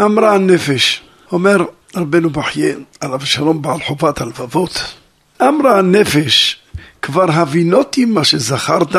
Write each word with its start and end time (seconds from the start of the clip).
אמרה 0.00 0.34
הנפש, 0.34 1.02
אומר 1.32 1.64
רבנו 1.96 2.30
בחייה, 2.30 2.76
עליו 3.00 3.22
השלום 3.22 3.62
בעל 3.62 3.82
חובת 3.82 4.20
הלבבות, 4.20 4.94
אמרה 5.42 5.78
הנפש, 5.78 6.58
כבר 7.02 7.30
הבינותי 7.30 8.04
מה 8.04 8.24
שזכרת, 8.24 8.96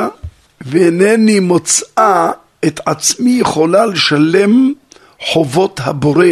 ואינני 0.62 1.40
מוצאה 1.40 2.32
את 2.66 2.80
עצמי 2.86 3.32
יכולה 3.32 3.86
לשלם 3.86 4.74
חובות 5.20 5.80
הבורא 5.84 6.26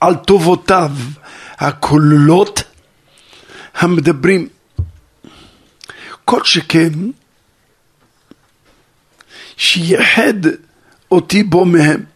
על 0.00 0.14
טובותיו 0.14 0.90
הכוללות 1.58 2.62
המדברים. 3.74 4.48
כל 6.24 6.44
שכן 6.44 6.92
שייחד 9.56 10.34
אותי 11.10 11.42
בו 11.42 11.64
מהם. 11.64 12.15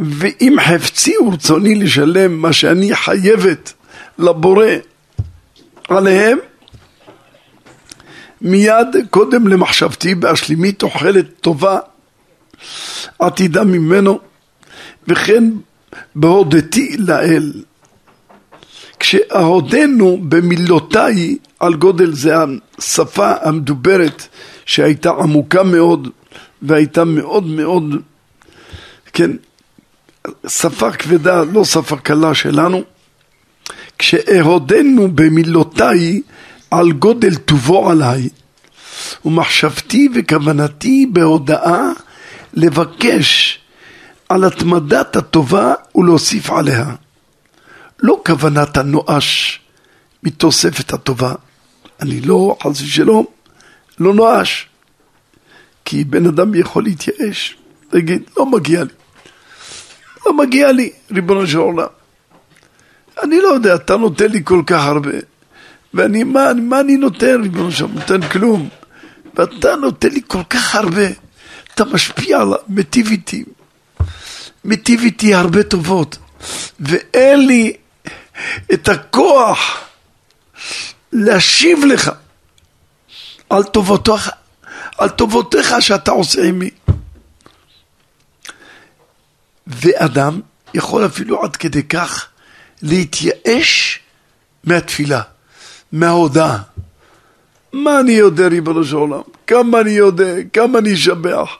ואם 0.00 0.56
חפצי 0.60 1.14
ורצוני 1.18 1.74
לשלם 1.74 2.42
מה 2.42 2.52
שאני 2.52 2.94
חייבת 2.94 3.72
לבורא 4.18 4.66
עליהם, 5.88 6.38
מיד 8.40 8.88
קודם 9.10 9.48
למחשבתי 9.48 10.14
בהשלימי 10.14 10.72
תוחלת 10.72 11.26
טובה 11.40 11.78
עתידה 13.18 13.64
ממנו, 13.64 14.18
וכן 15.08 15.44
בהודתי 16.14 16.96
לאל. 16.98 17.52
כשאהודנו 19.00 20.18
במילותיי 20.28 21.36
על 21.60 21.74
גודל 21.74 22.12
זה 22.12 22.34
השפה 22.78 23.32
המדוברת 23.42 24.26
שהייתה 24.66 25.10
עמוקה 25.10 25.62
מאוד 25.62 26.08
והייתה 26.62 27.04
מאוד 27.04 27.46
מאוד, 27.46 27.84
כן, 29.12 29.30
שפה 30.48 30.92
כבדה, 30.92 31.44
לא 31.44 31.64
שפה 31.64 31.96
קלה 31.96 32.34
שלנו, 32.34 32.82
כשאהודנו 33.98 35.08
במילותיי 35.14 36.22
על 36.70 36.92
גודל 36.92 37.34
טובו 37.34 37.90
עליי, 37.90 38.28
ומחשבתי 39.24 40.08
וכוונתי 40.14 41.06
בהודאה 41.12 41.82
לבקש 42.54 43.58
על 44.28 44.44
התמדת 44.44 45.16
הטובה 45.16 45.74
ולהוסיף 45.94 46.50
עליה. 46.50 46.94
לא 48.00 48.20
כוונת 48.26 48.76
הנואש 48.76 49.60
מתוספת 50.22 50.92
הטובה. 50.92 51.34
אני 52.00 52.20
לא, 52.20 52.56
חס 52.62 52.80
ושלום, 52.80 53.24
לא 54.00 54.14
נואש. 54.14 54.68
כי 55.84 56.04
בן 56.04 56.26
אדם 56.26 56.54
יכול 56.54 56.84
להתייאש, 56.84 57.56
להגיד, 57.92 58.22
לא 58.36 58.46
מגיע 58.46 58.84
לי. 58.84 58.90
לא 60.26 60.36
מגיע 60.36 60.72
לי, 60.72 60.90
ריבונו 61.10 61.46
של 61.46 61.58
עולם. 61.58 61.86
אני 63.22 63.40
לא 63.40 63.48
יודע, 63.48 63.74
אתה 63.74 63.96
נותן 63.96 64.30
לי 64.30 64.40
כל 64.44 64.62
כך 64.66 64.84
הרבה. 64.84 65.10
ואני, 65.94 66.24
מה, 66.24 66.54
מה 66.54 66.80
אני 66.80 66.96
נותן, 66.96 67.42
ריבונו 67.42 67.72
של 67.72 67.84
עולם? 67.84 67.94
נותן 67.98 68.28
כלום. 68.28 68.68
ואתה 69.34 69.76
נותן 69.76 70.08
לי 70.08 70.20
כל 70.26 70.42
כך 70.50 70.74
הרבה. 70.74 71.06
אתה 71.74 71.84
משפיע 71.84 72.40
עליו, 72.40 72.58
מיטיב 72.68 73.10
איתי. 73.10 73.44
מיטיב 74.64 75.00
איתי 75.00 75.34
הרבה 75.34 75.62
טובות. 75.62 76.18
ואין 76.80 77.46
לי 77.46 77.72
את 78.72 78.88
הכוח 78.88 79.80
להשיב 81.12 81.84
לך 81.84 82.10
על 83.50 83.62
טובותיך, 83.62 84.30
על 84.98 85.08
טובותיך 85.08 85.74
שאתה 85.80 86.10
עושה 86.10 86.42
עימי. 86.42 86.70
ואדם 89.68 90.40
יכול 90.74 91.06
אפילו 91.06 91.44
עד 91.44 91.56
כדי 91.56 91.82
כך 91.82 92.28
להתייאש 92.82 94.00
מהתפילה, 94.64 95.22
מההודעה. 95.92 96.62
מה 97.72 98.00
אני 98.00 98.12
יודע, 98.12 98.48
ריבונו 98.48 98.84
של 98.84 98.96
עולם? 98.96 99.20
כמה 99.46 99.80
אני 99.80 99.90
יודע, 99.90 100.34
כמה 100.52 100.78
אני 100.78 100.94
אשבח. 100.94 101.50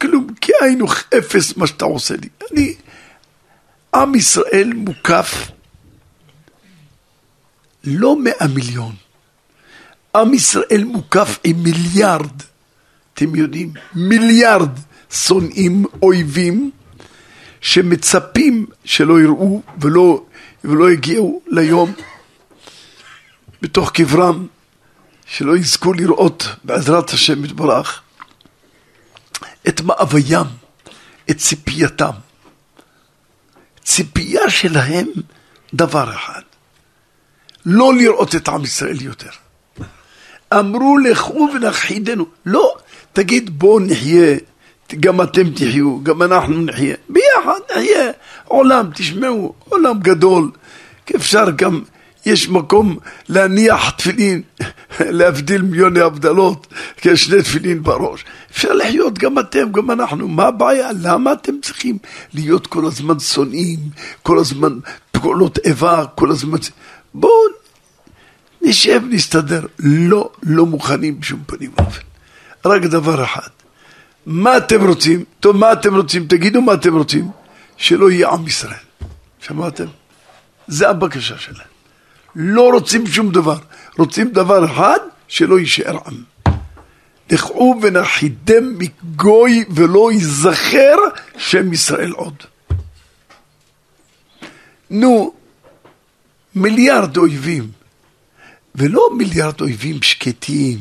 כלום, 0.00 0.26
כי 0.40 0.52
היינו 0.60 0.86
אפס 1.18 1.56
מה 1.56 1.66
שאתה 1.66 1.84
עושה 1.84 2.14
לי. 2.14 2.28
אני, 2.52 2.74
עם 3.94 4.14
ישראל 4.14 4.72
מוקף 4.74 5.50
לא 7.84 8.16
מאה 8.16 8.46
מיליון. 8.54 8.94
עם 10.16 10.34
ישראל 10.34 10.84
מוקף 10.84 11.38
עם 11.44 11.62
מיליארד, 11.62 12.42
אתם 13.14 13.34
יודעים, 13.34 13.72
מיליארד 13.94 14.70
שונאים, 15.10 15.84
אויבים, 16.02 16.70
שמצפים 17.60 18.66
שלא 18.84 19.20
יראו 19.20 19.62
ולא, 19.80 20.24
ולא 20.64 20.90
יגיעו 20.92 21.42
ליום 21.46 21.92
בתוך 23.62 23.90
קברם, 23.92 24.46
שלא 25.26 25.56
יזכו 25.56 25.92
לראות 25.92 26.48
בעזרת 26.64 27.10
השם 27.10 27.44
יתברך 27.44 28.02
את 29.68 29.80
מאוויים, 29.80 30.46
את 31.30 31.36
ציפייתם. 31.36 32.10
ציפייה 33.84 34.50
שלהם 34.50 35.06
דבר 35.74 36.14
אחד, 36.14 36.42
לא 37.66 37.94
לראות 37.94 38.34
את 38.34 38.48
עם 38.48 38.64
ישראל 38.64 39.02
יותר. 39.02 39.30
אמרו 40.54 40.98
לכו 40.98 41.48
ונכחידנו. 41.54 42.26
לא, 42.46 42.76
תגיד 43.12 43.58
בואו 43.58 43.80
נחיה, 43.80 44.36
גם 44.94 45.22
אתם 45.22 45.50
תחיו, 45.50 46.02
גם 46.02 46.22
אנחנו 46.22 46.62
נחיה. 46.62 46.96
ביחד 47.08 47.60
נחיה 47.70 48.10
עולם, 48.44 48.90
תשמעו, 48.94 49.54
עולם 49.68 50.00
גדול. 50.00 50.50
אפשר 51.16 51.50
גם, 51.56 51.82
יש 52.26 52.48
מקום 52.48 52.98
להניח 53.28 53.90
תפילין, 53.90 54.42
להבדיל 55.00 55.62
מיליוני 55.62 56.00
הבדלות, 56.00 56.66
כשני 56.96 57.42
תפילין 57.42 57.82
בראש. 57.82 58.24
אפשר 58.50 58.72
לחיות 58.72 59.18
גם 59.18 59.38
אתם, 59.38 59.72
גם 59.72 59.90
אנחנו. 59.90 60.28
מה 60.28 60.46
הבעיה? 60.46 60.90
למה 61.00 61.32
אתם 61.32 61.52
צריכים 61.62 61.98
להיות 62.34 62.66
כל 62.66 62.86
הזמן 62.86 63.18
שונאים, 63.18 63.78
כל 64.22 64.38
הזמן 64.38 64.78
פעולות 65.12 65.58
איבה, 65.64 66.04
כל 66.14 66.30
הזמן... 66.30 66.58
בואו 67.14 67.32
נשב, 68.62 69.02
נסתדר. 69.10 69.66
לא, 69.78 70.30
לא 70.42 70.66
מוכנים 70.66 71.20
בשום 71.20 71.42
פנים 71.46 71.70
ואופן. 71.76 72.00
רק 72.64 72.82
דבר 72.82 73.24
אחד. 73.24 73.57
מה 74.28 74.56
אתם 74.56 74.86
רוצים? 74.86 75.24
טוב, 75.40 75.56
מה 75.56 75.72
אתם 75.72 75.96
רוצים? 75.96 76.26
תגידו 76.26 76.62
מה 76.62 76.74
אתם 76.74 76.96
רוצים. 76.96 77.30
שלא 77.76 78.10
יהיה 78.10 78.28
עם 78.28 78.46
ישראל. 78.46 78.84
שמעתם? 79.40 79.84
זה 80.66 80.88
הבקשה 80.88 81.38
שלהם. 81.38 81.68
לא 82.34 82.70
רוצים 82.72 83.06
שום 83.06 83.32
דבר. 83.32 83.58
רוצים 83.98 84.30
דבר 84.30 84.64
אחד, 84.64 84.98
שלא 85.28 85.58
יישאר 85.58 85.98
עם. 86.06 86.22
לכו 87.30 87.78
ונחידם 87.82 88.78
מגוי 88.78 89.64
ולא 89.70 90.12
ייזכר 90.12 90.96
שם 91.36 91.72
ישראל 91.72 92.10
עוד. 92.10 92.34
נו, 94.90 95.34
מיליארד 96.54 97.16
אויבים, 97.16 97.70
ולא 98.74 99.10
מיליארד 99.16 99.60
אויבים 99.60 100.02
שקטים. 100.02 100.78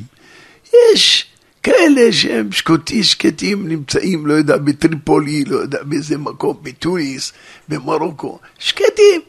יש 0.74 1.28
כאלה 1.68 2.14
שהם 2.14 2.52
שקוטי 2.52 3.04
שקטים 3.04 3.68
נמצאים, 3.68 4.28
לא 4.28 4.34
יודע, 4.34 4.58
בטריפולי, 4.58 5.46
לא 5.46 5.58
יודע, 5.58 5.84
באיזה 5.84 6.18
מקום, 6.18 6.58
בתוניס, 6.64 7.34
במרוקו, 7.70 8.40
שקטים. 8.60 9.22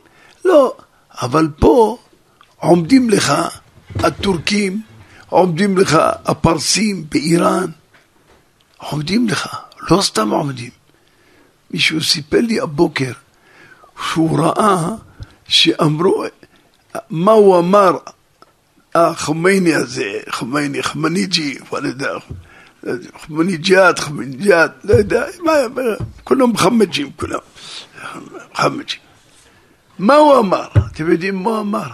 לא, 0.44 0.76
אבל 1.22 1.48
פה 1.58 1.98
עומדים 2.56 3.10
לך 3.10 3.32
הטורקים, 3.94 4.82
עומדים 5.28 5.78
לך 5.78 5.98
הפרסים 6.24 7.04
באיראן, 7.08 7.70
עומדים 8.76 9.28
לך, 9.28 9.56
לא 9.90 10.02
סתם 10.02 10.30
עומדים. 10.30 10.70
מישהו 11.70 12.02
סיפר 12.02 12.40
לי 12.40 12.60
הבוקר 12.60 13.12
שהוא 14.10 14.38
ראה 14.38 14.88
שאמרו, 15.48 16.24
מה 17.10 17.32
הוא 17.32 17.58
אמר 17.58 17.96
החומייני 18.94 19.74
הזה, 19.74 20.20
חומייני, 20.30 20.82
חמניג'י, 20.82 21.58
אני 21.76 21.88
יודע, 21.88 22.12
חמניג'את, 23.18 23.98
חמניג'את, 23.98 24.70
לא 24.84 24.94
יודע, 24.94 25.24
מה, 25.44 25.52
כולם 26.24 26.56
חמג'ים, 26.56 27.10
כולם, 27.16 27.38
חמג'ים. 28.54 29.00
מה 29.98 30.14
הוא 30.14 30.38
אמר? 30.38 30.66
אתם 30.92 31.10
יודעים 31.10 31.42
מה 31.42 31.50
הוא 31.50 31.60
אמר? 31.60 31.88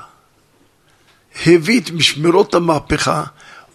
הביא 1.46 1.80
את 1.80 1.90
משמרות 1.90 2.54
המהפכה, 2.54 3.24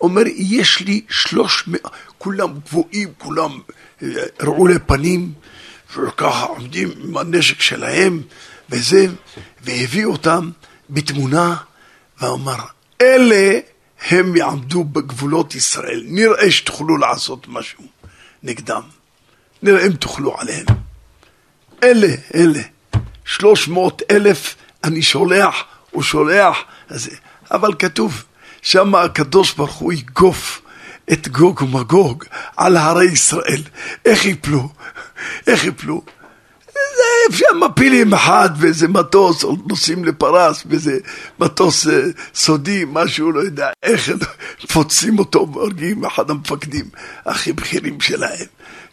אומר, 0.02 0.22
יש 0.36 0.80
לי 0.80 1.02
שלוש 1.10 1.64
מאות, 1.68 1.92
כולם 2.18 2.60
גבוהים, 2.66 3.10
כולם 3.18 3.60
אה, 4.04 4.08
רעולי 4.42 4.80
פנים, 4.86 5.34
וככה 5.98 6.46
עומדים 6.46 6.90
עם 7.04 7.18
הנשק 7.18 7.62
שלהם, 7.62 8.22
וזה, 8.70 9.06
והביא 9.62 10.06
אותם 10.06 10.50
בתמונה, 10.90 11.56
ואמר, 12.22 12.58
אלה 13.02 13.60
הם 14.10 14.36
יעמדו 14.36 14.84
בגבולות 14.84 15.56
ישראל, 15.56 16.04
נראה 16.06 16.52
שתוכלו 16.52 16.98
לעשות 16.98 17.48
משהו 17.48 17.84
נגדם. 18.44 18.82
נראה 19.64 19.86
אם 19.86 19.92
תאכלו 19.92 20.40
עליהם. 20.40 20.66
אלה, 21.84 22.08
אלה, 22.36 22.60
שלוש 23.26 23.68
מאות 23.68 24.02
אלף 24.12 24.56
אני 24.84 25.02
שולח, 25.02 25.64
הוא 25.92 26.04
שולח, 26.04 26.58
אבל 27.52 27.74
כתוב, 27.80 28.24
שם 28.62 28.96
הקדוש 28.96 29.54
ברוך 29.54 29.76
הוא 29.76 29.94
יגוף 29.94 30.62
את 31.12 31.28
גוג 31.28 31.62
ומגוג 31.62 32.26
על 32.58 32.78
הרי 32.78 33.06
ישראל. 33.06 33.62
איך 34.06 34.26
יפלו? 34.26 34.70
איך 35.48 35.66
יפלו? 35.66 36.02
אפשר 37.30 37.46
מפילים 37.70 38.14
אחד 38.14 38.50
באיזה 38.60 38.88
מטוס, 38.88 39.44
או 39.44 39.56
נוסעים 39.68 40.06
לפרס 40.06 40.64
באיזה 40.64 40.98
מטוס 41.40 41.88
אה, 41.88 42.02
סודי, 42.36 42.86
משהו, 42.88 43.32
לא 43.32 43.40
יודע 43.40 43.70
איך, 43.84 44.12
מפוצים 44.64 45.20
אותו 45.20 45.48
והורגים 45.54 46.06
אחד 46.06 46.30
המפקדים 46.30 46.86
הכי 47.26 47.54
בכירים 47.54 48.02
שלהם. 48.02 48.46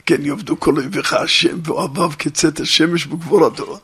כן 0.06 0.24
יעבדו 0.24 0.60
כל 0.60 0.76
אויביך 0.76 1.12
השם 1.12 1.58
ואוהביו 1.64 2.10
כצאת 2.18 2.60
השמש 2.60 3.06
בגבורתו. 3.06 3.78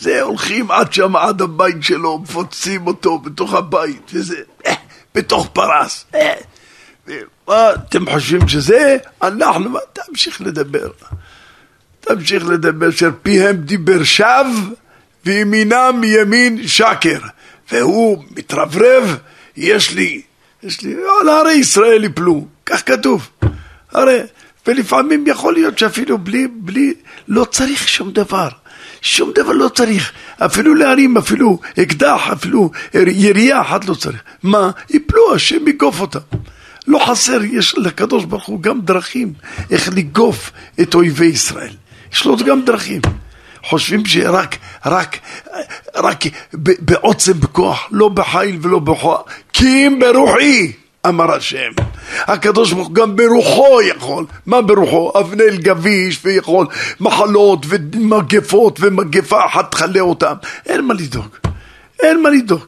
זה 0.00 0.22
הולכים 0.22 0.70
עד 0.70 0.92
שם, 0.92 1.16
עד 1.16 1.42
הבית 1.42 1.82
שלו, 1.82 2.18
מפוצים 2.18 2.86
אותו 2.86 3.18
בתוך 3.18 3.54
הבית, 3.54 4.10
וזה, 4.14 4.36
אה, 4.66 4.74
בתוך 5.14 5.48
פרס. 5.52 6.04
אה, 6.14 6.34
מה 7.48 7.74
אתם 7.74 8.10
חושבים 8.10 8.48
שזה? 8.48 8.96
אנחנו, 9.22 9.78
תמשיך 9.92 10.40
לדבר. 10.40 10.90
תמשיך 12.00 12.46
לדבר, 12.46 12.88
אשר 12.88 13.10
פיהם 13.22 13.56
דיבר 13.56 14.04
שווא 14.04 14.74
וימינם 15.26 15.96
מימין 16.00 16.68
שקר. 16.68 17.18
והוא 17.72 18.24
מתרברב, 18.30 19.16
יש 19.56 19.94
לי, 19.94 20.22
יש 20.62 20.82
לי, 20.82 20.94
על 21.20 21.28
הרי 21.28 21.52
ישראל 21.52 22.04
יפלו, 22.04 22.46
כך 22.66 22.82
כתוב. 22.86 23.28
הרי, 23.92 24.20
ולפעמים 24.66 25.24
יכול 25.26 25.54
להיות 25.54 25.78
שאפילו 25.78 26.18
בלי, 26.18 26.46
בלי, 26.52 26.94
לא 27.28 27.44
צריך 27.44 27.88
שום 27.88 28.12
דבר. 28.12 28.48
שום 29.02 29.32
דבר 29.34 29.52
לא 29.52 29.68
צריך, 29.68 30.12
אפילו 30.38 30.74
להרים, 30.74 31.16
אפילו 31.16 31.58
אקדח, 31.82 32.28
אפילו 32.32 32.70
ירייה 32.94 33.60
אחת 33.60 33.84
לא 33.84 33.94
צריך. 33.94 34.22
מה? 34.42 34.70
יפלו, 34.90 35.34
השם 35.34 35.68
יגוף 35.68 36.00
אותם. 36.00 36.18
לא 36.86 36.98
חסר, 37.06 37.44
יש 37.44 37.74
לקדוש 37.78 38.24
ברוך 38.24 38.46
הוא 38.46 38.62
גם 38.62 38.80
דרכים 38.80 39.32
איך 39.70 39.88
לגוף 39.94 40.50
את 40.80 40.94
אויבי 40.94 41.26
ישראל. 41.26 41.72
יש 42.12 42.24
לו 42.24 42.36
גם 42.36 42.64
דרכים. 42.64 43.00
חושבים 43.64 44.06
שרק, 44.06 44.56
רק, 44.86 45.18
רק 45.96 46.24
בעוצם 46.80 47.32
בכוח, 47.32 47.88
לא 47.90 48.08
בחיל 48.08 48.58
ולא 48.62 48.78
בכוח, 48.78 49.22
כי 49.52 49.86
אם 49.86 49.98
ברוחי, 50.00 50.72
אמר 51.06 51.32
השם. 51.34 51.70
הקדוש 52.18 52.72
ברוך 52.72 52.92
גם 52.92 53.16
ברוחו 53.16 53.82
יכול. 53.82 54.26
מה 54.46 54.62
ברוחו? 54.62 55.12
אבנל 55.20 55.56
גביש 55.56 56.20
ויכול 56.24 56.66
מחלות 57.00 57.66
ומגפות 57.68 58.78
ומגפה 58.80 59.46
אחת 59.46 59.70
תכלה 59.70 60.00
אותם. 60.00 60.34
אין 60.66 60.84
מה 60.84 60.94
לדאוג. 60.94 61.28
אין 62.00 62.22
מה 62.22 62.30
לדאוג. 62.30 62.64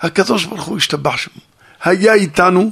הקדוש 0.00 0.44
ברוך 0.44 0.62
הוא 0.62 0.76
השתבח 0.76 1.16
שמו. 1.16 1.40
היה 1.84 2.14
איתנו, 2.14 2.70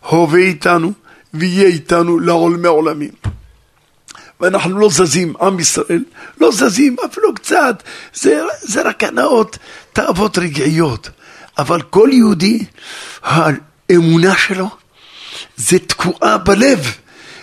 הווה 0.00 0.40
איתנו, 0.40 0.92
ויהיה 1.34 1.68
איתנו 1.68 2.18
לעולמי 2.18 2.68
עולמים. 2.68 3.10
ואנחנו 4.40 4.78
לא 4.78 4.88
זזים, 4.90 5.34
עם 5.40 5.60
ישראל, 5.60 6.04
לא 6.40 6.52
זזים 6.52 6.96
אפילו 7.04 7.34
קצת, 7.34 7.82
זה, 8.14 8.42
זה 8.60 8.82
רק 8.82 9.04
הנאות, 9.04 9.58
תאוות 9.92 10.38
רגעיות. 10.38 11.10
אבל 11.58 11.82
כל 11.82 12.08
יהודי, 12.12 12.64
האמונה 13.22 14.36
שלו 14.36 14.68
זה 15.56 15.78
תקועה 15.78 16.38
בלב, 16.38 16.96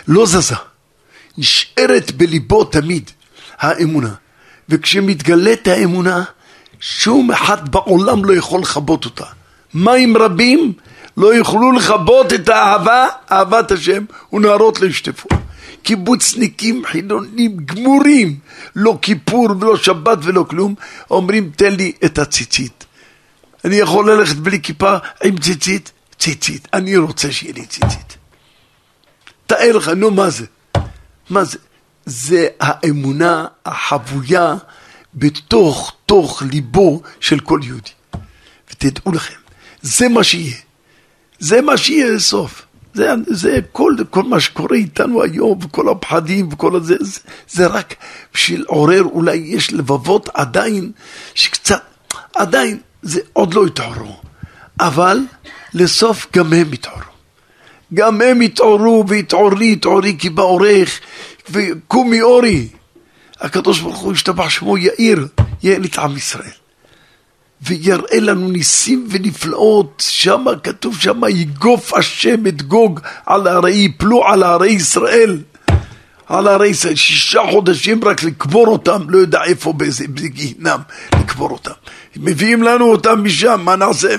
לא 0.08 0.26
זזה. 0.26 0.54
נשארת 1.38 2.12
בליבו 2.12 2.64
תמיד 2.64 3.10
האמונה. 3.58 4.14
וכשמתגלית 4.68 5.68
האמונה, 5.68 6.24
שום 6.80 7.30
אחד 7.30 7.68
בעולם 7.68 8.24
לא 8.24 8.34
יכול 8.34 8.60
לכבות 8.60 9.04
אותה. 9.04 9.24
מים 9.74 10.16
רבים 10.16 10.72
לא 11.16 11.34
יוכלו 11.34 11.72
לכבות 11.72 12.32
את 12.32 12.48
האהבה, 12.48 13.06
אהבת 13.32 13.70
השם, 13.70 14.04
ונערות 14.32 14.80
לא 14.80 14.86
ישטפו. 14.86 15.28
קיבוצניקים 15.82 16.82
חילונים 16.86 17.56
גמורים, 17.56 18.38
לא 18.76 18.98
כיפור 19.02 19.50
ולא 19.60 19.76
שבת 19.76 20.18
ולא 20.22 20.44
כלום, 20.48 20.74
אומרים 21.10 21.50
תן 21.56 21.74
לי 21.74 21.92
את 22.04 22.18
הציצית. 22.18 22.84
אני 23.64 23.76
יכול 23.76 24.10
ללכת 24.10 24.36
בלי 24.36 24.60
כיפה 24.60 24.96
עם 25.24 25.38
ציצית? 25.38 25.92
ציצית. 26.18 26.68
אני 26.72 26.96
רוצה 26.96 27.32
שיהיה 27.32 27.54
לי 27.54 27.66
ציצית. 27.66 28.16
תאר 29.46 29.76
לך, 29.76 29.88
נו 29.88 30.10
מה 30.10 30.30
זה? 30.30 30.46
מה 31.30 31.44
זה? 31.44 31.58
זה 32.06 32.48
האמונה 32.60 33.46
החבויה 33.66 34.54
בתוך 35.14 35.92
תוך 36.06 36.42
ליבו 36.50 37.02
של 37.20 37.40
כל 37.40 37.60
יהודי. 37.62 37.90
ותדעו 38.70 39.12
לכם, 39.12 39.38
זה 39.82 40.08
מה 40.08 40.24
שיהיה. 40.24 40.56
זה 41.38 41.60
מה 41.60 41.76
שיהיה 41.76 42.18
סוף. 42.18 42.66
זה, 42.94 43.14
זה 43.26 43.58
כל, 43.72 43.96
כל 44.10 44.22
מה 44.22 44.40
שקורה 44.40 44.76
איתנו 44.76 45.22
היום, 45.22 45.58
וכל 45.62 45.88
הפחדים 45.88 46.48
וכל 46.52 46.76
הזה, 46.76 46.96
זה, 47.00 47.20
זה 47.48 47.66
רק 47.66 47.94
בשביל 48.34 48.64
עורר, 48.68 49.02
אולי 49.02 49.36
יש 49.36 49.72
לבבות 49.72 50.28
עדיין, 50.34 50.92
שקצת, 51.34 51.82
עדיין, 52.34 52.78
זה 53.02 53.20
עוד 53.32 53.54
לא 53.54 53.66
התעוררו. 53.66 54.16
אבל 54.80 55.18
לסוף 55.74 56.26
גם 56.36 56.52
הם 56.52 56.72
יתעוררו. 56.72 57.12
גם 57.94 58.20
הם 58.20 58.42
יתעוררו 58.42 59.04
ויתעוררי, 59.08 59.72
יתעוררי 59.72 60.16
כי 60.18 60.30
בעורך 60.30 61.00
וקומי 61.50 62.22
אורי. 62.22 62.68
הקדוש 63.40 63.80
ברוך 63.80 63.98
הוא 63.98 64.12
ישתבח 64.12 64.48
שמו 64.48 64.78
יאיר, 64.78 65.26
יעל 65.62 65.84
את 65.84 65.98
עם 65.98 66.16
ישראל. 66.16 66.61
ויראה 67.62 68.20
לנו 68.20 68.48
ניסים 68.48 69.06
ונפלאות, 69.10 70.04
שם 70.08 70.44
כתוב 70.62 70.96
שם 71.00 71.20
יגוף 71.28 71.94
השם 71.94 72.46
את 72.46 72.62
גוג 72.62 73.00
על 73.26 73.46
הרי 73.46 73.72
יפלו 73.72 74.24
על 74.26 74.42
הרי 74.42 74.70
ישראל. 74.70 75.38
על 76.26 76.48
הרי 76.48 76.68
ישראל, 76.68 76.94
שישה 76.94 77.40
חודשים 77.50 78.04
רק 78.04 78.22
לקבור 78.22 78.66
אותם, 78.66 79.02
לא 79.08 79.18
יודע 79.18 79.44
איפה, 79.44 79.72
באיזה 79.72 80.04
גיהנם 80.06 80.80
לקבור 81.20 81.50
אותם. 81.50 81.72
מביאים 82.16 82.62
לנו 82.62 82.90
אותם 82.90 83.24
משם, 83.24 83.60
מה 83.64 83.76
נעשה? 83.76 84.16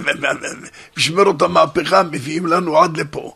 משמר 0.97 1.25
אותם 1.25 1.51
מהפכה, 1.51 2.03
מביאים 2.03 2.45
לנו 2.45 2.77
עד 2.77 2.97
לפה. 2.97 3.33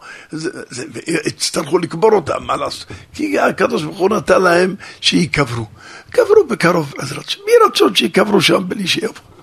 יצטרכו 1.26 1.78
לקבור 1.78 2.12
אותם, 2.12 2.44
מה 2.44 2.56
לעשות? 2.56 2.86
כי 3.14 3.40
הקדוש 3.40 3.84
ברוך 3.84 3.98
הוא 3.98 4.10
נתן 4.10 4.42
להם 4.42 4.76
שייקברו. 5.02 5.66
קברו 6.10 6.48
בקרוב, 6.50 6.94
בעזרת 6.98 7.28
השם. 7.28 7.40
מי 7.46 7.52
רצון 7.68 7.96
שיקברו 7.96 8.42
שם 8.42 8.64
בלי 8.68 8.88
שיבוא? 8.88 9.37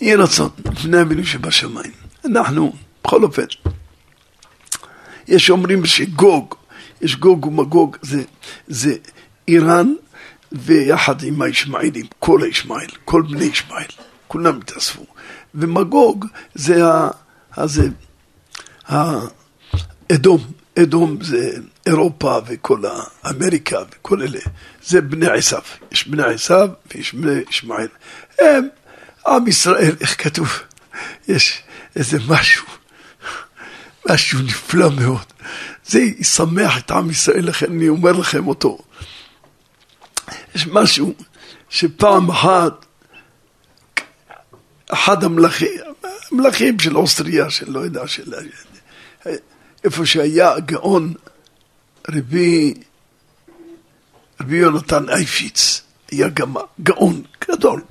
יהי 0.00 0.14
רצון, 0.14 0.48
לפני 0.72 1.02
אבינו 1.02 1.24
שבשמיים. 1.24 1.92
אנחנו, 2.24 2.72
בכל 3.04 3.22
אופן, 3.22 3.44
יש 5.28 5.50
אומרים 5.50 5.86
שגוג, 5.86 6.54
יש 7.00 7.16
גוג 7.16 7.46
ומגוג, 7.46 7.96
זה, 8.02 8.22
זה 8.68 8.94
איראן 9.48 9.94
ויחד 10.52 11.22
עם 11.22 11.42
הישמעאלים, 11.42 12.06
כל 12.18 12.42
הישמעאל, 12.42 12.88
כל 13.04 13.22
בני 13.22 13.44
ישמעאל, 13.44 13.86
כולם 14.28 14.58
התאספו. 14.58 15.06
ומגוג 15.54 16.26
זה 16.54 16.86
ה... 16.86 17.10
זה 17.64 17.88
האדום, 18.86 20.40
אדום 20.78 21.18
זה 21.22 21.52
אירופה 21.86 22.38
וכל 22.46 22.82
האמריקה 23.24 23.78
וכל 23.90 24.22
אלה, 24.22 24.40
זה 24.82 25.00
בני 25.00 25.26
עשיו. 25.26 25.62
יש 25.92 26.08
בני 26.08 26.22
עשיו 26.22 26.68
ויש 26.94 27.14
בני 27.14 27.40
ישמעאל. 27.50 27.88
הם 28.38 28.68
עם 29.26 29.46
ישראל, 29.46 29.96
איך 30.00 30.22
כתוב? 30.22 30.48
יש 31.28 31.62
איזה 31.96 32.18
משהו, 32.28 32.66
משהו 34.10 34.38
נפלא 34.42 34.90
מאוד. 34.90 35.24
זה 35.84 36.00
ישמח 36.00 36.78
את 36.78 36.90
עם 36.90 37.10
ישראל, 37.10 37.48
לכן 37.48 37.72
אני 37.72 37.88
אומר 37.88 38.12
לכם 38.12 38.48
אותו. 38.48 38.78
יש 40.54 40.66
משהו 40.66 41.14
שפעם 41.68 42.30
אחת, 42.30 42.86
אחד 44.90 45.24
המלכים, 45.24 45.68
המלכים 46.32 46.78
של 46.78 46.96
אוסטריה, 46.96 47.50
של 47.50 47.70
לא 47.70 47.80
יודע, 47.80 48.06
של... 48.06 48.34
איפה 49.84 50.06
שהיה 50.06 50.52
הגאון 50.52 51.14
רבי, 52.08 52.74
רבי 54.40 54.56
יונתן 54.56 55.08
אייפיץ, 55.08 55.82
היה 56.10 56.28
גם 56.28 56.54
גאון 56.82 57.22
גדול, 57.50 57.82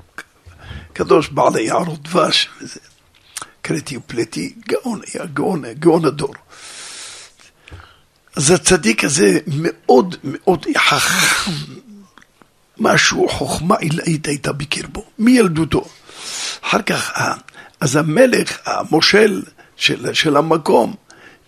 קדוש 0.99 1.29
בעל 1.29 1.55
היערות 1.55 2.03
דבש, 2.03 2.49
וזה 2.61 2.79
קראתי 3.61 3.97
ופלטי, 3.97 4.53
גאון, 4.67 5.01
היה 5.13 5.25
גאון, 5.25 5.63
גאון 5.73 6.05
הדור. 6.05 6.33
אז 8.35 8.51
הצדיק 8.51 9.03
הזה 9.03 9.39
מאוד 9.47 10.15
מאוד 10.23 10.65
חכם, 10.77 11.51
משהו, 12.77 13.29
חוכמה 13.29 13.75
עילאית 13.75 14.27
הייתה 14.27 14.53
בקרבו, 14.53 15.05
מילדותו. 15.19 15.85
אחר 16.63 16.81
כך, 16.81 17.11
אז 17.79 17.95
המלך, 17.95 18.57
המושל 18.65 19.41
של, 19.77 20.13
של 20.13 20.37
המקום, 20.37 20.95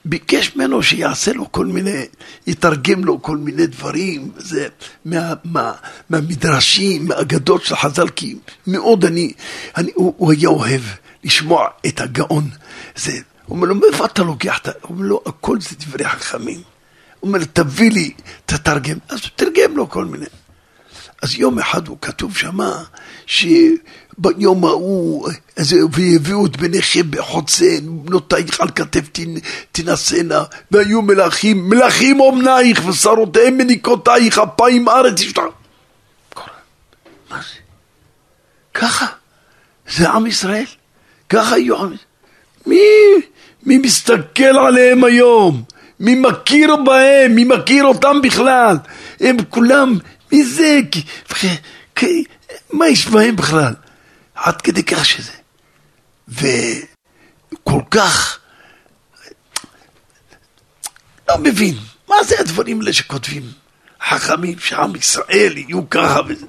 ביקש 0.06 0.56
ממנו 0.56 0.84
שיעשה 0.84 1.34
לו 1.34 1.52
כל 1.52 1.66
מיני, 1.66 2.06
יתרגם 2.48 3.06
לו 3.06 3.22
כל 3.22 3.38
מיני 3.38 3.68
דברים, 3.68 4.32
זה 4.38 4.68
מה, 5.06 5.34
מה, 5.44 5.72
מהמדרשים, 6.10 7.06
מהאגדות 7.06 7.64
של 7.64 7.76
חז"ל, 7.76 8.10
כי 8.10 8.36
מאוד 8.68 9.06
אני, 9.06 9.34
אני 9.78 9.92
הוא, 9.96 10.14
הוא 10.18 10.32
היה 10.32 10.50
אוהב 10.50 10.82
לשמוע 11.24 11.68
את 11.88 12.02
הגאון. 12.02 12.50
זה, 12.96 13.12
הוא 13.46 13.56
אומר 13.56 13.68
לו, 13.68 13.76
מאיפה 13.76 14.06
אתה 14.06 14.24
לוקח? 14.24 14.60
הוא 14.82 14.90
אומר 14.90 15.06
לו, 15.06 15.22
הכל 15.26 15.62
זה 15.62 15.76
דברי 15.80 16.06
חכמים. 16.06 16.62
הוא 17.20 17.28
אומר, 17.28 17.40
תביא 17.54 17.92
לי, 17.92 18.12
תתרגם. 18.46 18.98
אז 19.10 19.20
הוא 19.22 19.30
תרגם 19.36 19.78
לו 19.78 19.90
כל 19.90 20.06
מיני. 20.06 20.26
אז 21.22 21.36
יום 21.36 21.60
אחד 21.60 21.88
הוא 21.88 21.98
כתוב 22.02 22.38
שמה, 22.38 22.84
שביום 23.26 24.66
ההוא, 24.66 25.30
והביאו 25.92 26.46
את 26.46 26.58
בניכם 26.58 27.12
בחוצן, 27.12 27.80
בנותייך 27.84 28.62
על 28.62 28.70
כתף 28.76 29.02
תנשאנה, 29.72 30.44
והיו 30.72 31.02
מלכים, 31.02 31.70
מלכים 31.70 32.20
אומנייך 32.20 32.88
ושרותיהם 32.88 33.58
מניקותייך, 33.58 34.38
אפיים 34.38 34.90
ארץ 34.90 35.22
ישתה. 35.22 35.42
מה 37.30 37.38
זה? 37.38 37.60
ככה. 38.74 39.06
זה 39.90 40.10
עם 40.10 40.28
ישראל? 40.28 40.66
ככה 41.30 41.56
היו 41.56 41.78
עם 41.78 41.94
ישראל. 41.94 41.98
מי, 42.66 42.82
מי 43.64 43.78
מסתכל 43.78 44.58
עליהם 44.68 45.04
היום? 45.04 45.64
מי 46.00 46.16
מכיר 46.16 46.76
בהם? 46.76 47.36
מי 47.36 47.44
מכיר 47.44 47.84
אותם 47.84 48.22
בכלל? 48.24 48.78
הם 49.20 49.38
כולם 49.50 49.98
מי 50.32 50.46
זה? 50.46 50.80
מה 52.74 52.88
יש 52.88 53.08
בהם 53.08 53.36
בכלל? 53.36 53.74
עד 54.36 54.62
כדי 54.62 54.84
כך 54.84 55.06
שזה. 55.06 55.32
וכל 56.28 57.82
כך 57.92 58.40
לא 61.30 61.38
מבין, 61.38 61.76
מה 62.10 62.24
זה 62.24 62.40
הדברים 62.40 62.80
האלה 62.80 62.94
שכותבים 62.94 63.52
חכמים 64.02 64.60
שעם 64.60 64.96
ישראל 64.96 65.58
יהיו 65.58 65.90
ככה 65.90 66.20
וזה. 66.28 66.46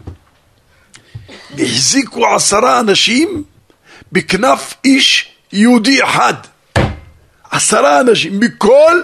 והחזיקו 1.56 2.34
עשרה 2.34 2.80
אנשים 2.80 3.44
בכנף 4.12 4.74
איש 4.84 5.28
יהודי 5.52 6.04
אחד. 6.04 6.34
עשרה 7.50 8.00
אנשים 8.00 8.40
מכל 8.40 9.00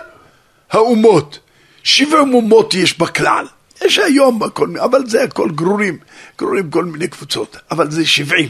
האומות. 0.71 1.39
שבעים 1.83 2.35
אומות 2.35 2.75
יש 2.75 2.99
בכלל. 2.99 3.47
יש 3.85 3.99
היום 3.99 4.43
הכל, 4.43 4.79
אבל 4.79 5.07
זה 5.07 5.23
הכל 5.23 5.51
גרורים, 5.51 5.99
גרורים 6.39 6.71
כל 6.71 6.85
מיני 6.85 7.09
קבוצות, 7.09 7.57
אבל 7.71 7.91
זה 7.91 8.07
שבעים, 8.07 8.49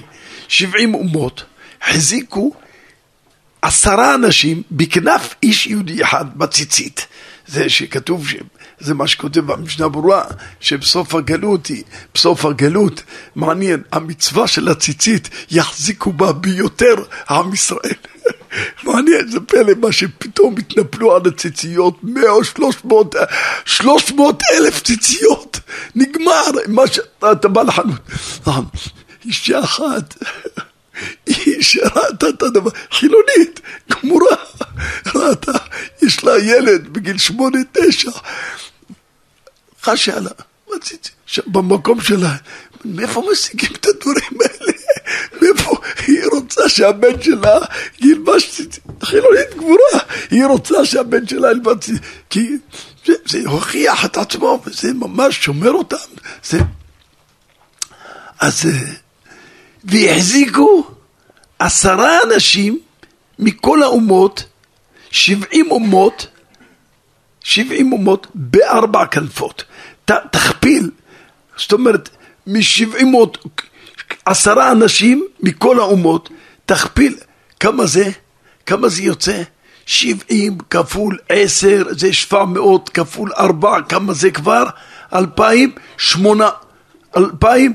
שבעים 0.49 0.94
אומות, 0.94 1.44
החזיקו 1.82 2.52
עשרה 3.62 4.14
אנשים 4.14 4.62
בכנף 4.70 5.35
איש 5.42 5.66
יהודי 5.66 6.02
אחד 6.02 6.38
בציצית. 6.38 7.06
זה 7.47 7.68
שכתוב, 7.68 8.26
זה 8.80 8.94
מה 8.94 9.06
שכותב 9.08 9.40
במשנה 9.40 9.88
ברורה, 9.88 10.25
שבסוף 10.61 11.14
הגלות 11.14 11.66
היא, 11.66 11.82
בסוף 12.14 12.44
הגלות, 12.44 13.02
מעניין, 13.35 13.82
המצווה 13.92 14.47
של 14.47 14.68
הציצית 14.68 15.28
יחזיקו 15.50 16.12
בה 16.12 16.32
ביותר 16.32 16.94
עם 17.30 17.54
ישראל. 17.54 17.94
מעניין, 18.82 19.28
זה 19.28 19.40
פלא 19.40 19.73
מה 19.80 19.92
שפתאום 19.92 20.54
התנפלו 20.58 21.16
על 21.16 21.23
הציציות, 21.26 21.94
מאה 22.02 22.30
או 22.30 22.44
שלוש 22.44 22.76
מאות, 22.85 23.14
שלוש 23.64 24.12
מאות 24.12 24.42
אלף 24.52 24.82
ציציות, 24.82 25.61
נגמר, 25.94 26.50
מה 26.68 26.82
שאתה 26.87 27.49
בא 27.49 27.62
לחנות, 27.62 28.00
אישה 29.25 29.61
אחת, 29.61 30.14
היא 31.26 31.62
שראתה 31.62 32.28
את 32.28 32.42
הדבר, 32.42 32.70
חילונית, 32.90 33.61
גמורה, 33.90 34.37
ראתה, 35.14 35.52
יש 36.02 36.25
לה 36.25 36.38
ילד 36.38 36.88
בגיל 36.88 37.18
שמונה, 37.18 37.58
תשע, 37.73 38.11
חשה 39.82 40.20
לה, 40.20 40.30
במקום 41.47 42.00
שלה, 42.00 42.37
מאיפה 42.85 43.23
משיגים 43.32 43.70
את 43.73 43.87
הדברים 43.87 44.38
האלה? 44.40 44.77
מאיפה 45.55 45.76
היא 46.07 46.21
רוצה 46.33 46.69
שהבן 46.69 47.23
שלה 47.23 47.59
ילבש 48.00 48.61
חילונית 49.02 49.55
גבורה, 49.57 50.05
היא 50.31 50.47
רוצה 50.47 50.85
שהבן 50.85 51.26
שלה 51.26 51.50
ילבש, 51.50 51.90
כי 52.31 52.49
זה, 53.07 53.12
זה 53.26 53.38
הוכיח 53.47 54.05
את 54.05 54.17
עצמו, 54.17 54.62
וזה 54.67 54.93
ממש 54.93 55.45
שומר 55.45 55.71
אותם. 55.71 55.97
זה... 56.45 56.59
אז, 58.40 58.67
אה, 58.67 58.93
והחזיקו 59.85 60.90
עשרה 61.59 62.19
אנשים 62.23 62.78
מכל 63.38 63.83
האומות, 63.83 64.45
שבעים 65.11 65.71
אומות, 65.71 66.26
שבעים 67.45 67.93
אומות 67.93 68.26
בארבע 68.35 69.07
כנפות. 69.07 69.64
ת, 70.05 70.11
תכפיל, 70.11 70.90
זאת 71.57 71.73
אומרת, 71.73 72.09
משבעים 72.47 73.11
מאות, 73.11 73.38
עשרה 74.25 74.73
אנשים 74.73 75.27
מכל 75.41 75.81
האומות, 75.81 76.29
תכפיל, 76.67 77.17
כמה 77.61 77.87
זה? 77.87 78.11
כמה 78.67 78.88
זה 78.88 79.03
יוצא? 79.03 79.43
שבעים 79.87 80.59
כפול 80.71 81.19
עשר 81.29 81.83
זה 81.91 82.12
שבע 82.12 82.45
מאות 82.45 82.88
כפול 82.88 83.33
ארבע, 83.38 83.83
כמה 83.88 84.12
זה 84.12 84.31
כבר? 84.31 84.65
אלפיים 85.15 85.73
שמונה, 85.99 86.50
אלפיים 87.17 87.75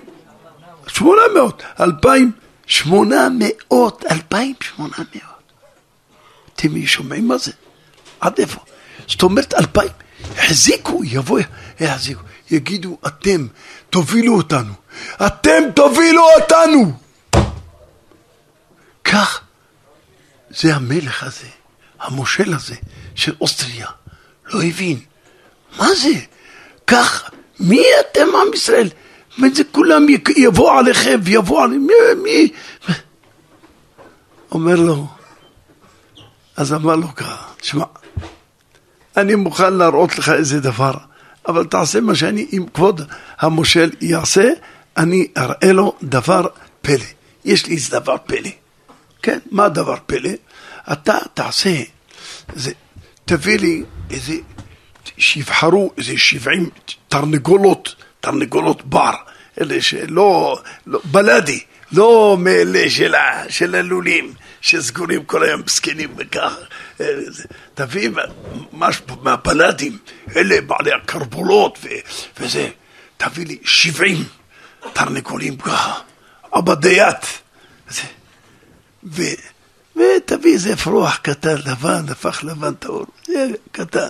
שמונה 0.88 1.22
מאות, 1.36 1.64
אלפיים 1.80 2.32
שמונה 2.68 3.28
מאות, 3.40 4.04
אלפיים 4.12 4.56
שמונה 4.62 4.98
מאות. 4.98 5.54
אתם 6.56 6.86
שומעים 6.86 7.28
מה 7.28 7.38
זה? 7.38 7.52
עד 8.20 8.40
איפה? 8.40 8.60
זאת 9.08 9.24
אומרת 9.24 9.54
אלפיים, 9.54 9.90
החזיקו, 10.38 11.04
יבוא, 11.04 11.40
יחזיקו, 11.80 12.22
יגידו 12.52 12.98
אתם 13.08 13.48
תובילו 13.90 14.38
אותנו, 14.38 14.74
אתם 15.26 15.64
תובילו 15.76 16.24
אותנו. 16.42 16.92
כך, 19.04 19.42
זה 20.50 20.76
המלך 20.76 21.24
הזה, 21.24 21.48
המושל 22.00 22.54
הזה 22.54 22.76
של 23.16 23.34
אוסטריה, 23.42 23.88
לא 24.46 24.64
הבין. 24.64 25.00
מה 25.78 25.88
זה? 25.96 26.14
כך, 26.88 27.30
מי 27.60 27.84
אתם 28.00 28.28
עם 28.36 28.54
ישראל? 28.54 28.90
וזה 29.40 29.64
כולם 29.72 30.06
יבוא 30.38 30.80
עליכם 30.80 31.20
ויבוא 31.24 31.64
עליהם, 31.64 31.88
מי, 31.88 31.94
מי? 32.24 32.50
אומר 34.52 34.76
לו, 34.76 35.08
אז 36.58 36.74
אמר 36.74 36.96
לו 36.96 37.16
ככה, 37.16 37.54
תשמע, 37.58 37.86
אני 39.18 39.36
מוכן 39.36 39.74
להראות 39.74 40.18
לך 40.18 40.30
איזה 40.30 40.60
דבר, 40.60 40.94
אבל 41.48 41.66
תעשה 41.66 42.02
מה 42.02 42.16
שאני, 42.16 42.48
אם 42.54 42.66
כבוד 42.74 43.02
המושל 43.40 43.90
יעשה, 44.02 44.50
אני 44.98 45.28
אראה 45.38 45.72
לו 45.72 45.96
דבר 46.04 46.48
פלא. 46.82 47.06
יש 47.46 47.66
לי 47.66 47.76
איזה 47.76 48.00
דבר 48.00 48.16
פלא. 48.26 48.50
כן, 49.22 49.40
מה 49.52 49.70
דבר 49.70 49.96
פלא? 50.06 50.30
אתה 50.92 51.18
תעשה, 51.34 51.82
זה, 52.56 52.72
תביא 53.26 53.60
לי 53.60 53.84
איזה, 54.10 54.34
שיבחרו 55.18 55.92
איזה 55.98 56.18
70 56.18 56.70
תרנגולות, 57.08 57.96
תרנגולות 58.20 58.82
בר, 58.86 59.14
אלה 59.62 59.82
שלא, 59.82 60.08
לא, 60.08 60.60
לא 60.86 61.00
בלאדי, 61.12 61.60
לא 61.92 62.38
מאלה 62.40 62.90
של, 62.90 63.16
של 63.50 63.76
הלולים, 63.76 64.34
שסגורים 64.62 65.24
כל 65.26 65.44
היום 65.44 65.62
זקנים 65.68 66.10
וכך. 66.18 66.54
אה, 67.02 67.06
תביא 67.74 68.10
משהו 68.74 69.06
מהבלדים, 69.22 69.98
אלה 70.36 70.62
בעלי 70.62 70.92
הקרבולות 70.94 71.80
וזה, 72.40 72.70
תביא 73.18 73.46
לי 73.46 73.58
70. 73.64 74.24
תרנקולים 74.94 75.58
ככה, 75.58 76.00
עבדיית. 76.52 77.42
ו... 79.04 79.22
ותביא 79.96 80.54
איזה 80.54 80.78
פרוח 80.78 81.18
קטן, 81.18 81.56
לבן, 81.66 82.10
הפך 82.10 82.44
לבן 82.44 82.74
טהור, 82.74 83.06
זה 83.28 83.48
קטן, 83.72 84.08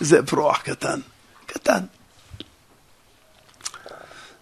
זה 0.00 0.26
פרוח 0.26 0.58
קטן, 0.58 1.00
קטן. 1.46 1.80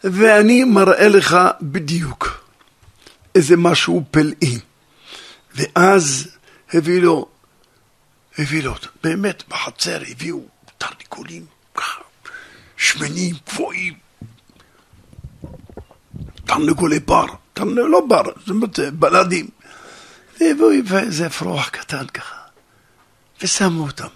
ואני 0.05 0.65
מראה 0.65 1.09
לך 1.09 1.37
בדיוק 1.63 2.45
איזה 3.35 3.57
משהו 3.57 4.05
פלאי. 4.11 4.59
ואז 5.55 6.29
הביא 6.73 7.01
לו, 7.01 7.29
הביא 8.39 8.63
לו, 8.63 8.75
באמת 9.03 9.43
בחצר 9.49 10.03
הביאו 10.09 10.41
תרניקולים 10.79 11.47
שמנים, 12.77 13.35
גבוהים, 13.47 13.95
תרנגולי 16.47 17.01
בר, 17.01 17.27
תרנגולי 17.53 17.91
לא 17.91 18.01
בר, 18.09 18.23
זאת 18.41 18.49
אומרת 18.49 18.79
בלדים. 18.79 19.49
והביאו 20.41 20.71
איזה 20.99 21.27
אפרוח 21.27 21.69
קטן 21.69 22.07
ככה, 22.07 22.37
ושמו 23.43 23.87
אותם. 23.87 24.09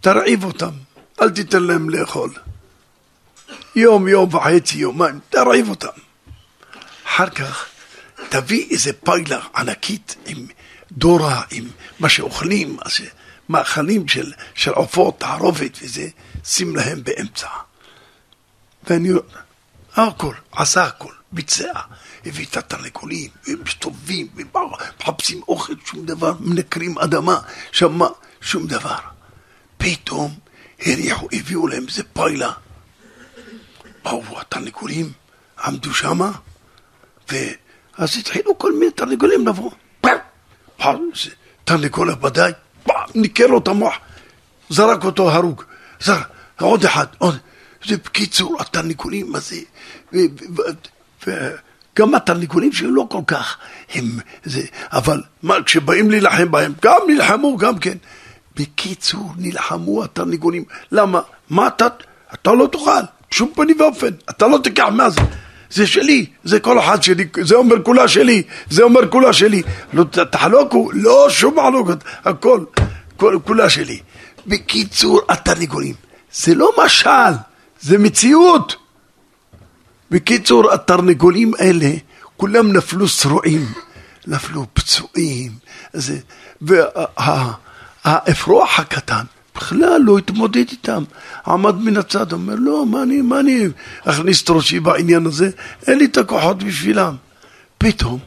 תרעיב 0.00 0.44
אותם, 0.44 0.70
אל 1.22 1.30
תיתן 1.30 1.62
להם 1.62 1.90
לאכול. 1.90 2.30
יום, 3.76 4.08
יום 4.08 4.34
וחצי, 4.34 4.78
יומיים, 4.78 5.20
תרעיב 5.30 5.68
אותם. 5.68 5.88
אחר 7.06 7.30
כך 7.30 7.66
תביא 8.28 8.66
איזה 8.70 8.92
פיילה 8.92 9.40
ענקית 9.56 10.16
עם 10.26 10.46
דורה, 10.92 11.42
עם 11.50 11.64
מה 12.00 12.08
שאוכלים, 12.08 12.76
מאכלים 13.48 14.08
של, 14.08 14.32
של 14.54 14.70
עופות, 14.70 15.20
תערובת 15.20 15.78
וזה, 15.82 16.08
שים 16.44 16.76
להם 16.76 17.04
באמצע. 17.04 17.48
ואני, 18.84 19.10
הכל, 19.96 20.34
עשה 20.52 20.84
הכל, 20.84 21.12
ביצע, 21.32 21.72
הביא 22.26 22.46
את 22.50 22.56
התרנגולים, 22.56 23.30
הם 23.46 23.56
מסתובבים, 23.64 24.28
מחפשים 25.00 25.40
אוכל, 25.48 25.72
שום 25.84 26.06
דבר, 26.06 26.32
מנקרים 26.40 26.98
אדמה, 26.98 27.40
שמה, 27.72 28.08
שום 28.40 28.66
דבר. 28.66 28.98
פתאום 29.78 30.34
הריחו, 30.80 31.28
הביאו 31.32 31.66
להם 31.66 31.84
איזה 31.88 32.02
פיילה. 32.12 32.52
באו 34.04 34.40
התרנגולים, 34.40 35.12
עמדו 35.64 35.94
שמה, 35.94 36.30
ואז 37.28 38.16
התחילו 38.18 38.58
כל 38.58 38.72
מיני 38.72 38.90
תרנגולים 38.90 39.46
לבוא. 39.46 39.70
תרנגול 41.64 42.10
ודאי, 42.22 42.52
ניקר 43.14 43.46
לו 43.46 43.58
את 43.58 43.68
המוח, 43.68 43.94
זרק 44.70 45.04
אותו 45.04 45.30
הרוג, 45.30 45.62
זרק, 46.00 46.28
עוד 46.60 46.84
אחד, 46.84 47.06
עוד. 47.18 47.38
זה 47.86 47.96
בקיצור, 47.96 48.56
התרנגולים, 48.60 49.32
מה 49.32 49.38
זה... 49.40 49.56
וגם 51.26 52.14
התרנגולים 52.14 52.72
שהם 52.72 52.94
לא 52.94 53.06
כל 53.10 53.22
כך, 53.26 53.56
הם... 53.94 54.04
זה, 54.44 54.62
אבל 54.92 55.22
מה, 55.42 55.62
כשבאים 55.66 56.10
להילחם 56.10 56.50
בהם, 56.50 56.72
גם 56.82 56.98
נלחמו, 57.08 57.56
גם 57.56 57.78
כן. 57.78 57.98
בקיצור, 58.56 59.32
נלחמו 59.36 60.04
התרנגולים. 60.04 60.64
למה? 60.92 61.20
מה 61.50 61.66
אתה... 61.66 61.86
אתה 62.34 62.52
לא 62.52 62.68
תאכל, 62.72 63.02
בשום 63.30 63.52
פנים 63.54 63.80
ואופן. 63.80 64.08
אתה 64.30 64.46
לא 64.46 64.58
תיקח 64.64 64.88
מה 64.92 65.10
זה. 65.10 65.20
זה 65.70 65.86
שלי, 65.86 66.26
זה 66.44 66.60
כל 66.60 66.78
אחד 66.78 67.02
שלי, 67.02 67.24
זה 67.42 67.54
אומר 67.54 67.82
כולה 67.82 68.08
שלי, 68.08 68.42
זה 68.70 68.82
אומר 68.82 69.08
כולה 69.10 69.32
שלי. 69.32 69.62
לא 69.92 70.04
תחלוקו, 70.04 70.90
לא 70.92 71.26
שום 71.30 71.58
מחלוקת, 71.58 72.04
הכל, 72.24 72.64
כל, 73.16 73.38
כולה 73.44 73.70
שלי. 73.70 74.00
בקיצור, 74.46 75.20
התרנגולים, 75.28 75.94
זה 76.32 76.54
לא 76.54 76.72
משל, 76.84 77.32
זה 77.80 77.98
מציאות. 77.98 78.76
בקיצור, 80.10 80.72
התרנגולים 80.72 81.52
האלה, 81.58 81.90
כולם 82.36 82.72
נפלו 82.72 83.08
שרועים, 83.08 83.66
נפלו 84.26 84.66
פצועים, 84.72 85.52
זה, 85.92 86.18
והאפרוח 86.60 88.78
הקטן 88.78 89.24
בכלל 89.56 90.00
לא 90.04 90.18
התמודד 90.18 90.64
איתם, 90.70 91.04
עמד 91.46 91.74
מן 91.74 91.96
הצד, 91.96 92.32
אומר 92.32 92.54
לא, 92.58 92.86
מה 92.86 93.02
אני, 93.02 93.20
מה 93.20 93.40
אני 93.40 93.68
אכניס 94.04 94.42
את 94.42 94.50
ראשי 94.50 94.80
בעניין 94.80 95.26
הזה, 95.26 95.50
אין 95.86 95.98
לי 95.98 96.04
את 96.04 96.18
הכוחות 96.18 96.62
בשבילם. 96.62 97.16
פתאום 97.78 98.18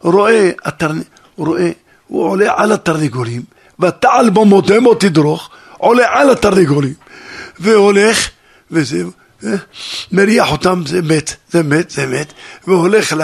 רואה, 0.00 0.50
התרנ... 0.64 1.00
רואה, 1.36 1.70
הוא 2.06 2.22
עולה 2.22 2.52
על 2.56 2.72
התרנגולים, 2.72 3.42
ותעל 3.80 4.30
במותם 4.30 4.86
או 4.86 4.94
תדרוך, 4.94 5.50
עולה 5.78 6.06
על 6.08 6.30
התרנגולים, 6.30 6.94
והולך, 7.58 8.28
וזהו, 8.70 9.10
אה, 9.44 9.54
מריח 10.12 10.52
אותם, 10.52 10.82
זה 10.86 11.02
מת, 11.02 11.36
זה 11.50 11.62
מת, 11.62 11.90
זה 11.90 12.06
מת, 12.06 12.32
והולך 12.66 13.14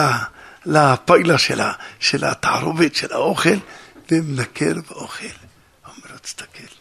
לפיילה 0.66 1.38
של, 1.38 1.61
של 2.00 2.25
התערובת, 2.25 2.94
של 2.94 3.12
האוכל, 3.12 3.56
ומנקר 4.11 4.75
ואוכל. 4.90 5.26
אומר, 5.87 6.16
תסתכל. 6.22 6.75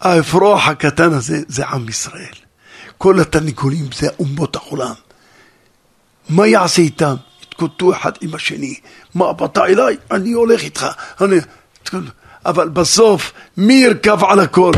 האפרוח 0.00 0.68
הקטן 0.68 1.12
הזה 1.12 1.42
זה 1.48 1.66
עם 1.66 1.88
ישראל. 1.88 2.34
כל 2.98 3.20
התרנגולים 3.20 3.86
זה 3.94 4.08
אומות 4.18 4.56
העולם. 4.56 4.94
מה 6.28 6.46
יעשה 6.46 6.82
איתם? 6.82 7.14
יתקוטטו 7.42 7.92
אחד 7.92 8.12
עם 8.20 8.34
השני. 8.34 8.74
מה 9.14 9.32
באת 9.32 9.58
אליי? 9.58 9.96
אני 10.10 10.32
הולך 10.32 10.62
איתך. 10.62 10.86
אני... 11.20 11.36
אבל 12.46 12.68
בסוף, 12.68 13.32
מי 13.56 13.74
ירכב 13.74 14.24
על 14.24 14.40
הכל? 14.40 14.72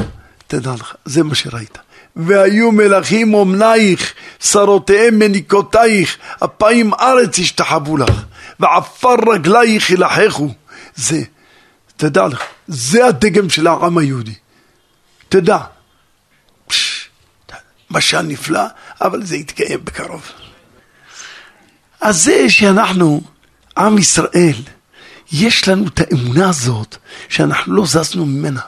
תדע 0.46 0.74
לך, 0.74 0.94
זה 1.04 1.22
מה 1.22 1.34
שראית. 1.34 1.78
והיו 2.16 2.72
מלכים 2.72 3.34
אומנייך, 3.34 4.14
שרותיהם 4.40 5.18
מניקותייך, 5.18 6.16
אפיים 6.44 6.94
ארץ 6.94 7.38
ישתחוו 7.38 7.96
לך, 7.96 8.24
ועפר 8.60 9.14
רגלייך 9.32 9.90
ילחכו. 9.90 10.48
זה, 10.94 11.22
תדע 11.96 12.26
לך, 12.26 12.42
זה 12.68 13.06
הדגם 13.06 13.50
של 13.50 13.66
העם 13.66 13.98
היהודי. 13.98 14.34
תדע. 15.28 15.58
משל 17.90 18.22
נפלא, 18.22 18.62
אבל 19.00 19.26
זה 19.26 19.36
יתקיים 19.36 19.84
בקרוב. 19.84 20.32
אז 22.00 22.24
זה 22.24 22.50
שאנחנו, 22.50 23.20
עם 23.78 23.98
ישראל, 23.98 24.56
יש 25.32 25.68
לנו 25.68 25.86
את 25.88 26.00
האמונה 26.00 26.48
הזאת 26.48 26.96
שאנחנו 27.28 27.74
לא 27.74 27.86
זזנו 27.86 28.26
ממנה. 28.26 28.60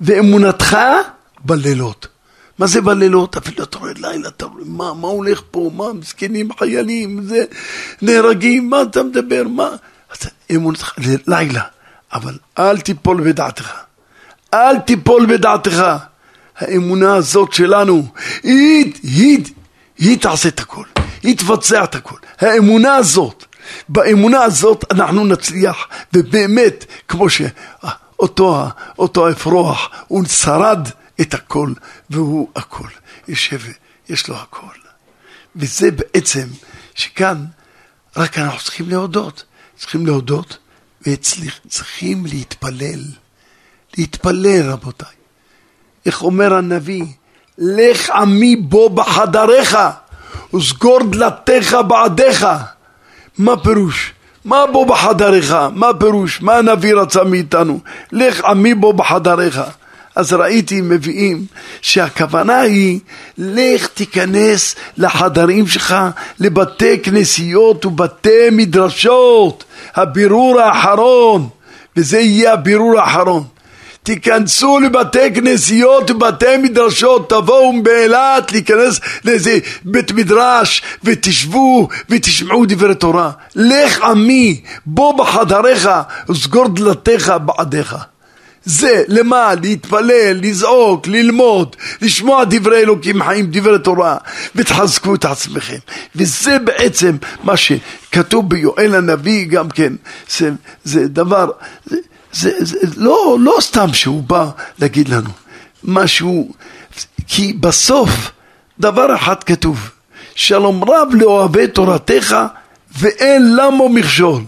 ואמונתך 0.00 0.76
בלילות. 1.40 2.06
מה 2.58 2.66
זה 2.66 2.80
בלילות? 2.80 3.36
אפילו 3.36 3.64
אתה 3.64 3.78
רואה 3.78 3.92
לילה, 3.96 4.28
אתה 4.28 4.46
רואה 4.46 4.64
מה, 4.66 4.94
מה 4.94 5.08
הולך 5.08 5.42
פה, 5.50 5.70
מה, 5.74 5.92
מסכנים 5.92 6.48
חיילים, 6.58 7.22
זה, 7.22 7.44
נהרגים, 8.02 8.70
מה 8.70 8.82
אתה 8.82 9.02
מדבר, 9.02 9.42
מה? 9.48 9.68
אז 10.12 10.30
אמונתך, 10.56 10.92
לילה, 11.26 11.62
אבל 12.12 12.38
אל 12.58 12.80
תיפול 12.80 13.20
בדעתך. 13.20 13.72
אל 14.54 14.78
תיפול 14.78 15.26
בדעתך. 15.26 15.84
האמונה 16.58 17.14
הזאת 17.14 17.52
שלנו, 17.52 18.06
היא, 18.42 18.92
היא, 19.02 19.44
היא 19.98 20.18
תעשה 20.18 20.48
את 20.48 20.60
הכל, 20.60 20.84
היא 21.22 21.36
תבצע 21.36 21.84
את 21.84 21.94
הכל. 21.94 22.16
האמונה 22.40 22.94
הזאת, 22.94 23.44
באמונה 23.88 24.42
הזאת 24.42 24.84
אנחנו 24.90 25.24
נצליח, 25.24 25.88
ובאמת, 26.12 26.84
כמו 27.08 27.26
שאותו 27.30 28.64
אותו 28.98 29.26
האפרוח, 29.26 29.90
הוא 30.08 30.24
שרד 30.24 30.88
את 31.20 31.34
הכל, 31.34 31.72
והוא 32.10 32.48
הכל. 32.56 32.88
יושב, 33.28 33.60
יש 34.08 34.28
לו 34.28 34.36
הכל. 34.36 34.78
וזה 35.56 35.90
בעצם, 35.90 36.46
שכאן 36.94 37.44
רק 38.16 38.38
אנחנו 38.38 38.58
צריכים 38.58 38.88
להודות. 38.88 39.44
צריכים 39.76 40.06
להודות, 40.06 40.58
וצריכים 41.06 42.26
להתפלל. 42.26 43.00
להתפלל, 43.98 44.70
רבותיי. 44.70 45.08
איך 46.06 46.22
אומר 46.22 46.54
הנביא? 46.54 47.04
לך 47.58 48.10
עמי 48.10 48.56
בו 48.56 48.90
בחדריך, 48.90 49.78
וסגור 50.54 50.98
דלתיך 51.10 51.76
בעדיך. 51.88 52.46
מה 53.38 53.62
פירוש? 53.62 54.12
מה 54.44 54.66
בו 54.72 54.86
בחדריך? 54.86 55.54
מה 55.74 55.86
פירוש? 56.00 56.40
מה 56.40 56.56
הנביא 56.56 56.94
רצה 56.94 57.24
מאיתנו? 57.24 57.80
לך 58.12 58.44
עמי 58.44 58.74
בו 58.74 58.92
בחדריך. 58.92 59.60
אז 60.18 60.32
ראיתי 60.32 60.80
מביאים 60.80 61.44
שהכוונה 61.80 62.60
היא 62.60 63.00
לך 63.38 63.86
תיכנס 63.86 64.74
לחדרים 64.96 65.66
שלך, 65.66 65.96
לבתי 66.40 66.98
כנסיות 67.02 67.86
ובתי 67.86 68.50
מדרשות, 68.52 69.64
הבירור 69.94 70.60
האחרון, 70.60 71.48
וזה 71.96 72.20
יהיה 72.20 72.52
הבירור 72.52 73.00
האחרון. 73.00 73.44
תיכנסו 74.02 74.80
לבתי 74.80 75.34
כנסיות 75.34 76.10
ובתי 76.10 76.56
מדרשות, 76.56 77.30
תבואו 77.30 77.82
באילת 77.82 78.52
להיכנס 78.52 79.00
לאיזה 79.24 79.58
בית 79.84 80.12
מדרש 80.12 80.82
ותשבו 81.04 81.88
ותשמעו 82.10 82.64
דברי 82.66 82.94
תורה. 82.94 83.30
לך 83.56 84.02
עמי, 84.02 84.60
בוא 84.86 85.18
בחדריך 85.18 85.88
וסגור 86.28 86.68
דלתיך 86.68 87.32
בעדיך. 87.44 87.96
זה, 88.68 89.02
למה? 89.08 89.54
להתפלל, 89.62 90.40
לזעוק, 90.42 91.06
ללמוד, 91.06 91.76
לשמוע 92.02 92.44
דברי 92.44 92.78
אלוקים 92.78 93.22
חיים, 93.22 93.46
דברי 93.50 93.78
תורה, 93.78 94.16
ותחזקו 94.54 95.14
את 95.14 95.24
עצמכם. 95.24 95.78
וזה 96.16 96.58
בעצם 96.58 97.16
מה 97.42 97.56
שכתוב 97.56 98.48
ביואל 98.48 98.94
הנביא 98.94 99.46
גם 99.46 99.70
כן, 99.70 99.92
זה, 100.30 100.50
זה 100.84 101.08
דבר, 101.08 101.50
זה, 101.86 101.98
זה, 102.32 102.50
זה 102.60 102.76
לא, 102.96 103.36
לא 103.40 103.56
סתם 103.60 103.88
שהוא 103.92 104.22
בא 104.22 104.50
להגיד 104.78 105.08
לנו 105.08 105.30
משהו, 105.84 106.52
כי 107.26 107.52
בסוף 107.52 108.10
דבר 108.80 109.14
אחד 109.14 109.44
כתוב, 109.44 109.90
שלום 110.34 110.84
רב 110.84 111.08
לאוהבי 111.12 111.66
תורתך 111.66 112.36
ואין 112.98 113.56
למו 113.56 113.88
מכשול. 113.88 114.42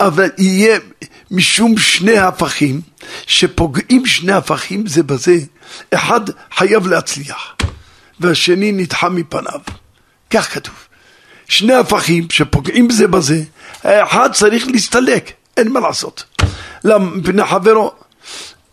אבל 0.00 0.28
יהיה 0.38 0.78
משום 1.30 1.78
שני 1.78 2.18
הפכים, 2.18 2.80
שפוגעים 3.26 4.06
שני 4.06 4.32
הפכים 4.32 4.86
זה 4.86 5.02
בזה, 5.02 5.36
אחד 5.94 6.20
חייב 6.54 6.86
להצליח, 6.86 7.54
והשני 8.20 8.72
נדחה 8.72 9.08
מפניו. 9.08 9.60
כך 10.30 10.54
כתוב. 10.54 10.74
שני 11.48 11.74
הפכים 11.74 12.26
שפוגעים 12.30 12.90
זה 12.90 13.08
בזה, 13.08 13.42
האחד 13.82 14.32
צריך 14.32 14.66
להסתלק, 14.68 15.32
אין 15.56 15.72
מה 15.72 15.80
לעשות. 15.80 16.24
למה? 16.84 17.10
מפני 17.10 17.44
חברו. 17.44 17.92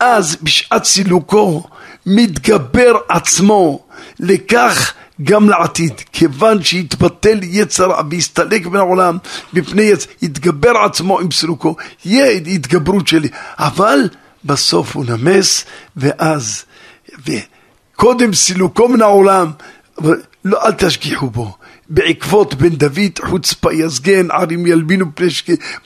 אז 0.00 0.36
בשעת 0.42 0.84
סילוקו 0.84 1.62
מתגבר 2.06 2.92
עצמו 3.08 3.86
לכך 4.20 4.94
גם 5.22 5.48
לעתיד, 5.48 5.92
כיוון 6.12 6.62
שיתבטל 6.62 7.38
יצר 7.42 7.90
ויסתלק 8.10 8.66
מן 8.66 8.76
העולם 8.76 9.18
מפני 9.52 9.82
יצר, 9.82 10.06
יתגבר 10.22 10.72
עצמו 10.84 11.20
עם 11.20 11.30
סילוקו, 11.30 11.76
יהיה 12.04 12.30
התגברות 12.30 13.08
שלי, 13.08 13.28
אבל 13.58 14.08
בסוף 14.44 14.96
הוא 14.96 15.04
נמס, 15.04 15.64
ואז, 15.96 16.64
וקודם 17.26 18.34
סילוקו 18.34 18.88
מן 18.88 19.02
העולם, 19.02 19.50
לא, 20.44 20.66
אל 20.66 20.72
תשגיחו 20.72 21.30
בו. 21.30 21.56
בעקבות 21.88 22.54
בן 22.54 22.68
דוד 22.68 23.18
חוצפה 23.24 23.72
יזגן, 23.72 24.30
ערים 24.30 24.66
ילבינו 24.66 25.06
פני 25.14 25.28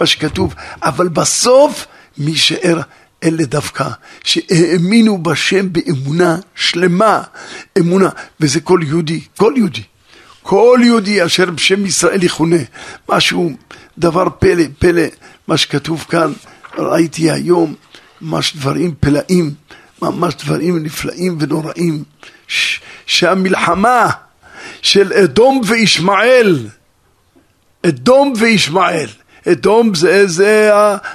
מה 0.00 0.06
שכתוב, 0.06 0.54
אבל 0.82 1.08
בסוף 1.08 1.86
מי 2.18 2.36
שאר 2.36 2.80
אלה 3.24 3.44
דווקא, 3.44 3.88
שהאמינו 4.24 5.22
בשם 5.22 5.72
באמונה 5.72 6.36
שלמה, 6.54 7.22
אמונה, 7.78 8.08
וזה 8.40 8.60
כל 8.60 8.80
יהודי, 8.86 9.20
כל 9.36 9.52
יהודי, 9.56 9.82
כל 10.42 10.80
יהודי 10.82 11.24
אשר 11.24 11.50
בשם 11.50 11.86
ישראל 11.86 12.22
יכונה, 12.22 12.56
משהו, 13.08 13.52
דבר 13.98 14.28
פלא, 14.38 14.64
פלא, 14.78 15.02
מה 15.48 15.56
שכתוב 15.56 16.06
כאן, 16.08 16.32
ראיתי 16.78 17.30
היום, 17.30 17.74
ממש 18.20 18.56
דברים 18.56 18.94
פלאים, 19.00 19.54
ממש 20.02 20.34
דברים 20.34 20.82
נפלאים 20.82 21.36
ונוראים, 21.40 22.04
שהמלחמה 23.06 24.10
של 24.82 25.12
אדום 25.12 25.60
וישמעאל, 25.66 26.66
אדום 27.86 28.32
וישמעאל, 28.36 29.08
אדום 29.52 29.94
זה, 29.94 30.26
זה, 30.26 30.70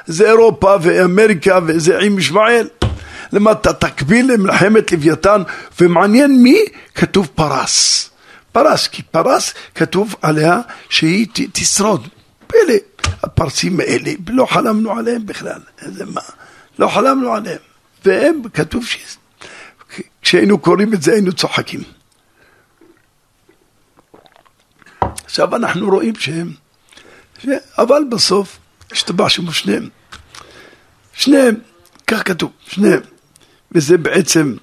זה 0.05 0.29
אירופה 0.29 0.75
ואמריקה 0.81 1.59
וזה 1.65 1.99
עם 1.99 2.19
ישמעאל. 2.19 2.67
למטה 3.33 3.73
תקביל 3.73 4.33
למלחמת 4.33 4.91
לוויתן, 4.91 5.41
ומעניין 5.81 6.43
מי? 6.43 6.57
כתוב 6.95 7.29
פרס. 7.35 8.09
פרס, 8.51 8.87
כי 8.87 9.03
פרס 9.03 9.53
כתוב 9.75 10.15
עליה 10.21 10.59
שהיא 10.89 11.27
ת, 11.33 11.39
תשרוד. 11.51 12.07
פלא, 12.47 12.75
הפרסים 13.23 13.79
האלה, 13.79 14.11
לא 14.29 14.45
חלמנו 14.45 14.91
עליהם 14.91 15.25
בכלל. 15.25 15.59
איזה 15.81 16.05
מה? 16.05 16.21
לא 16.79 16.87
חלמנו 16.87 17.33
עליהם. 17.33 17.57
והם, 18.05 18.41
כתוב 18.53 18.85
ש... 18.85 19.17
כשהיינו 20.21 20.57
קוראים 20.57 20.93
את 20.93 21.01
זה 21.01 21.11
היינו 21.13 21.31
צוחקים. 21.31 21.83
עכשיו 25.25 25.55
אנחנו 25.55 25.89
רואים 25.89 26.15
שהם. 26.15 26.62
אבל 27.77 28.03
בסוף 28.09 28.57
השתבח 28.91 29.27
שמו 29.29 29.53
שניהם. 29.53 29.89
שניהם, 31.13 31.55
כך 32.07 32.27
כתוב, 32.27 32.51
שניהם. 32.67 32.99
וזה 33.71 33.97
בעצם 33.97 34.55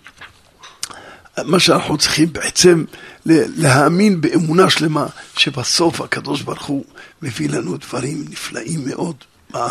מה 1.45 1.61
שאנחנו 1.61 1.99
צריכים 1.99 2.33
בעצם 2.33 2.85
להאמין 3.27 4.21
באמונה 4.21 4.71
שלמה 4.71 5.07
שבסוף 5.37 6.01
הקדוש 6.01 6.43
ברוך 6.43 6.66
הוא 6.66 6.85
מביא 7.23 7.49
לנו 7.49 7.77
דברים 7.77 8.25
נפלאים 8.31 8.81
מאוד. 8.87 9.16
מה, 9.51 9.69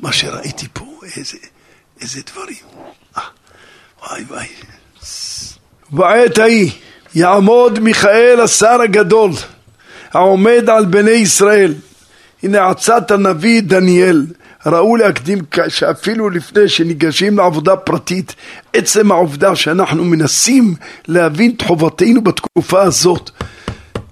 מה 0.00 0.12
שראיתי 0.12 0.66
פה, 0.72 1.00
איזה, 1.16 1.38
איזה 2.00 2.20
דברים. 2.32 2.56
אה, 3.16 3.22
וואי 4.02 4.22
וואי. 4.22 4.46
בעת 5.90 6.38
ההיא 6.38 6.70
יעמוד 7.14 7.78
מיכאל 7.78 8.40
השר 8.40 8.80
הגדול 8.84 9.30
העומד 10.12 10.70
על 10.70 10.84
בני 10.84 11.10
ישראל. 11.10 11.74
הנה 12.42 12.68
עצת 12.68 13.10
הנביא 13.10 13.62
דניאל. 13.62 14.26
ראו 14.66 14.96
להקדים 14.96 15.38
שאפילו 15.68 16.30
לפני 16.30 16.68
שניגשים 16.68 17.38
לעבודה 17.38 17.76
פרטית, 17.76 18.34
עצם 18.72 19.12
העובדה 19.12 19.56
שאנחנו 19.56 20.04
מנסים 20.04 20.74
להבין 21.08 21.54
את 21.56 21.62
חובתנו 21.62 22.20
בתקופה 22.20 22.82
הזאת, 22.82 23.30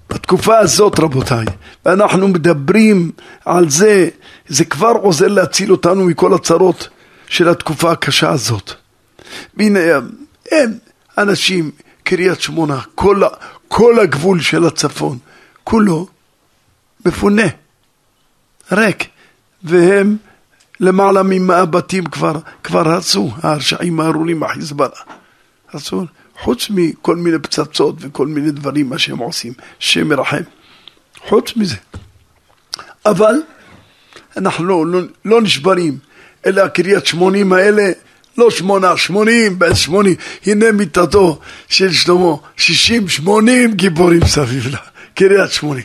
בתקופה 0.09 0.57
הזאת 0.57 0.99
רבותיי, 0.99 1.45
ואנחנו 1.85 2.27
מדברים 2.27 3.11
על 3.45 3.69
זה, 3.69 4.09
זה 4.47 4.65
כבר 4.65 4.93
עוזר 5.01 5.27
להציל 5.27 5.71
אותנו 5.71 6.05
מכל 6.05 6.33
הצרות 6.33 6.89
של 7.27 7.49
התקופה 7.49 7.91
הקשה 7.91 8.29
הזאת. 8.29 8.71
והנה, 9.57 9.79
הם 10.51 10.73
אנשים, 11.17 11.71
קריית 12.03 12.41
שמונה, 12.41 12.79
כל, 12.95 13.21
כל 13.67 13.99
הגבול 13.99 14.41
של 14.41 14.65
הצפון, 14.65 15.17
כולו 15.63 16.07
מפונה, 17.05 17.47
ריק, 18.71 19.07
והם 19.63 20.17
למעלה 20.79 21.23
ממאה 21.23 21.65
בתים 21.65 22.05
כבר, 22.05 22.39
כבר 22.63 22.89
הרסו, 22.89 23.31
הרשעים 23.43 23.99
הארורים, 23.99 24.43
החיזבאללה. 24.43 24.95
הרסו, 25.71 26.05
חוץ 26.39 26.67
מכל 26.69 27.15
מיני 27.15 27.39
פצצות 27.39 27.95
וכל 27.99 28.27
מיני 28.27 28.51
דברים, 28.51 28.89
מה 28.89 28.97
שהם 28.97 29.17
עושים, 29.17 29.53
שם 29.79 30.07
מרחם. 30.07 30.41
חוץ 31.27 31.55
מזה. 31.55 31.75
אבל 33.05 33.35
אנחנו 34.37 34.65
לא, 34.65 34.87
לא, 34.87 34.99
לא 35.25 35.41
נשברים, 35.41 35.97
אלה 36.45 36.63
הקריית 36.63 37.05
שמונים 37.05 37.53
האלה, 37.53 37.91
לא 38.37 38.51
שמונה, 38.51 38.97
שמונים, 38.97 39.59
בן 39.59 39.75
שמונים, 39.75 40.15
הנה 40.45 40.71
מיטתו 40.71 41.39
של 41.67 41.93
שלמה, 41.93 42.35
שישים, 42.57 43.07
שמונים 43.09 43.73
גיבורים 43.73 44.25
סביב 44.25 44.67
לה. 44.67 44.79
קריית 45.15 45.51
שמונים, 45.51 45.83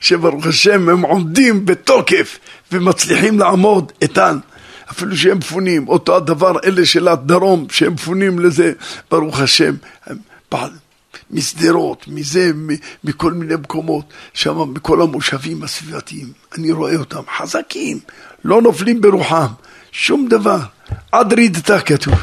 שברוך 0.00 0.46
השם 0.46 0.88
הם 0.88 1.02
עומדים 1.02 1.66
בתוקף 1.66 2.38
ומצליחים 2.72 3.38
לעמוד 3.38 3.92
איתן, 4.02 4.38
אפילו 4.90 5.16
שהם 5.16 5.38
מפונים, 5.38 5.88
אותו 5.88 6.16
הדבר 6.16 6.56
אלה 6.64 6.86
של 6.86 7.08
הדרום 7.08 7.66
שהם 7.70 7.92
מפונים 7.92 8.38
לזה, 8.38 8.72
ברוך 9.10 9.40
השם, 9.40 9.74
משדרות, 11.30 12.04
מזה, 12.08 12.52
מכל 13.04 13.32
מיני 13.32 13.54
מקומות, 13.54 14.04
שם 14.34 14.72
מכל 14.74 15.02
המושבים 15.02 15.62
הסביבתיים, 15.62 16.32
אני 16.58 16.72
רואה 16.72 16.96
אותם 16.96 17.22
חזקים, 17.36 17.98
לא 18.44 18.62
נופלים 18.62 19.00
ברוחם, 19.00 19.46
שום 19.92 20.28
דבר, 20.28 20.58
עד 21.12 21.32
רידתה 21.32 21.80
כתוב. 21.80 22.14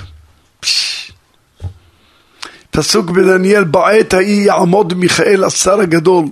פסוק 2.71 3.09
בדניאל, 3.09 3.63
בעת 3.63 4.13
ההיא 4.13 4.45
יעמוד 4.45 4.93
מיכאל 4.93 5.43
השר 5.43 5.79
הגדול 5.79 6.25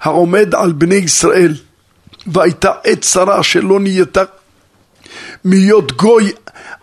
העומד 0.00 0.54
על 0.54 0.72
בני 0.72 0.94
ישראל 0.94 1.54
והייתה 2.26 2.72
עת 2.84 3.00
צרה 3.00 3.42
שלא 3.42 3.80
נהייתה 3.80 4.22
מהיות 5.44 5.92
גוי 5.92 6.32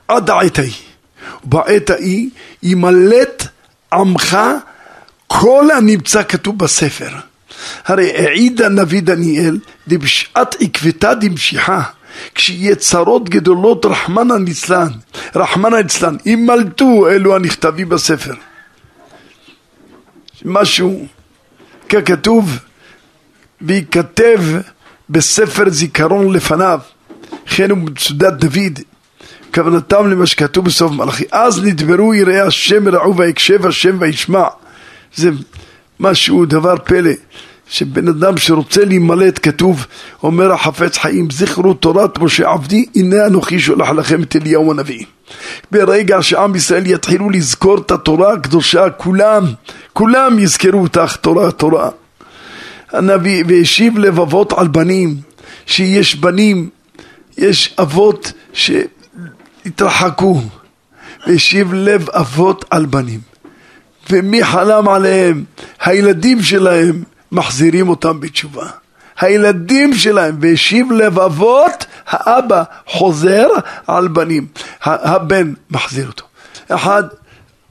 עד 0.07 0.29
העת 0.29 0.59
ההיא. 0.59 0.73
ובעת 1.43 1.89
ההיא 1.89 2.29
ימלט 2.63 3.47
עמך 3.93 4.37
כל 5.27 5.71
הנמצא 5.77 6.23
כתוב 6.23 6.57
בספר. 6.57 7.09
הרי 7.85 8.11
העיד 8.17 8.61
הנביא 8.61 9.01
דניאל 9.01 9.59
דבשעת 9.87 10.55
עקבתא 10.59 11.13
דמשיחא 11.13 11.79
כשיהיה 12.35 12.75
צרות 12.75 13.29
גדולות 13.29 13.85
רחמנא 13.85 14.33
ליצלן, 14.33 14.87
רחמנא 15.35 15.75
ליצלן, 15.75 16.15
ימלטו 16.25 17.09
אלו 17.09 17.35
הנכתבים 17.35 17.89
בספר. 17.89 18.33
משהו 20.45 21.05
ככתוב 21.89 22.59
וייכתב 23.63 24.39
בספר 25.09 25.69
זיכרון 25.69 26.33
לפניו, 26.33 26.79
כן 27.45 27.71
הוא 27.71 27.77
במצודת 27.77 28.33
דוד, 28.33 28.79
כוונתם 29.53 30.09
למה 30.09 30.25
שכתוב 30.25 30.65
בסוף 30.65 30.91
מלאכי. 30.91 31.23
אז 31.31 31.63
נדברו 31.63 32.13
יראי 32.13 32.39
השם 32.39 32.83
וראו 32.85 33.17
ויקשב 33.17 33.65
השם 33.65 33.97
וישמע. 33.99 34.43
זה 35.15 35.29
משהו, 35.99 36.45
דבר 36.45 36.75
פלא, 36.83 37.11
שבן 37.69 38.07
אדם 38.07 38.37
שרוצה 38.37 38.85
להימלט, 38.85 39.39
כתוב, 39.43 39.85
אומר 40.23 40.51
החפץ 40.51 40.97
חיים, 40.97 41.27
זכרו 41.31 41.73
תורת 41.73 42.19
משה 42.19 42.49
עבדי, 42.49 42.85
הנה 42.95 43.25
אנוכי 43.25 43.59
שולח 43.59 43.89
לכם 43.89 44.23
את 44.23 44.35
אליהו 44.35 44.71
הנביא. 44.71 45.05
ברגע 45.71 46.21
שעם 46.21 46.55
ישראל 46.55 46.87
יתחילו 46.87 47.29
לזכור 47.29 47.77
את 47.77 47.91
התורה 47.91 48.33
הקדושה, 48.33 48.89
כולם, 48.89 49.45
כולם 49.93 50.39
יזכרו 50.39 50.81
אותך, 50.81 51.15
תורה, 51.15 51.51
תורה. 51.51 51.89
הנביא, 52.93 53.43
והשיב 53.47 53.97
לבבות 53.97 54.53
על 54.53 54.67
בנים, 54.67 55.15
שיש 55.65 56.15
בנים, 56.15 56.69
יש 57.37 57.75
אבות 57.81 58.31
שהתרחקו, 58.53 60.41
והשיב 61.27 61.73
לב 61.73 62.09
אבות 62.09 62.65
על 62.69 62.85
בנים. 62.85 63.19
ומי 64.09 64.43
חלם 64.43 64.89
עליהם? 64.89 65.43
הילדים 65.81 66.41
שלהם 66.41 67.03
מחזירים 67.31 67.89
אותם 67.89 68.19
בתשובה. 68.19 68.67
הילדים 69.19 69.93
שלהם, 69.93 70.37
והשיב 70.41 70.91
לב 70.91 71.19
אבות, 71.19 71.85
האבא 72.07 72.63
חוזר 72.87 73.47
על 73.87 74.07
בנים, 74.07 74.47
הבן 74.83 75.53
מחזיר 75.71 76.07
אותו. 76.07 76.23
אחד 76.69 77.03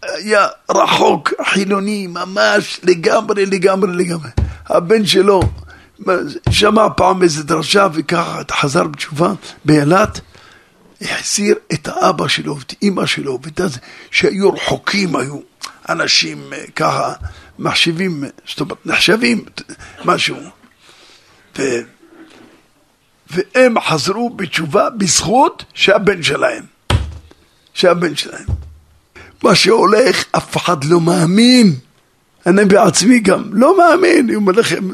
היה 0.03 0.47
רחוק, 0.71 1.33
חילוני, 1.45 2.07
ממש 2.07 2.81
לגמרי, 2.83 3.47
לגמרי, 3.47 3.93
לגמרי. 3.93 4.31
הבן 4.67 5.07
שלו 5.07 5.41
שמע 6.51 6.87
פעם 6.97 7.23
איזה 7.23 7.43
דרשה 7.45 7.87
וככה 7.93 8.43
חזר 8.51 8.85
בתשובה 8.85 9.33
באילת, 9.65 10.21
החזיר 11.01 11.55
את 11.73 11.89
האבא 11.89 12.29
שלו 12.29 12.59
ואת 12.59 12.75
אימא 12.83 13.07
שלו 13.07 13.39
ואת 13.43 13.61
זה, 13.73 13.79
שהיו 14.11 14.51
רחוקים, 14.51 15.17
היו 15.17 15.39
אנשים 15.89 16.53
אה, 16.53 16.65
ככה 16.77 17.13
מחשיבים, 17.59 18.25
זאת 18.49 18.61
אומרת, 18.61 18.87
נחשבים, 18.87 19.45
משהו. 20.05 20.37
ו... 21.59 21.63
והם 23.31 23.81
חזרו 23.81 24.31
בתשובה 24.31 24.91
בזכות 24.91 25.65
שהבן 25.75 26.23
שלהם, 26.23 26.65
שהבן 27.75 28.17
שלהם. 28.17 28.47
מה 29.43 29.55
שהולך, 29.55 30.25
אף 30.33 30.57
אחד 30.57 30.85
לא 30.85 31.01
מאמין. 31.01 31.75
אני 32.47 32.65
בעצמי 32.65 33.19
גם 33.21 33.43
לא 33.53 33.79
מאמין, 33.79 34.25
אני 34.25 34.35
אומר 34.35 34.53
לכם, 34.53 34.89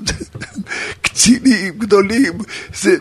קצינים 1.03 1.75
גדולים, 1.79 2.33
זה 2.75 2.97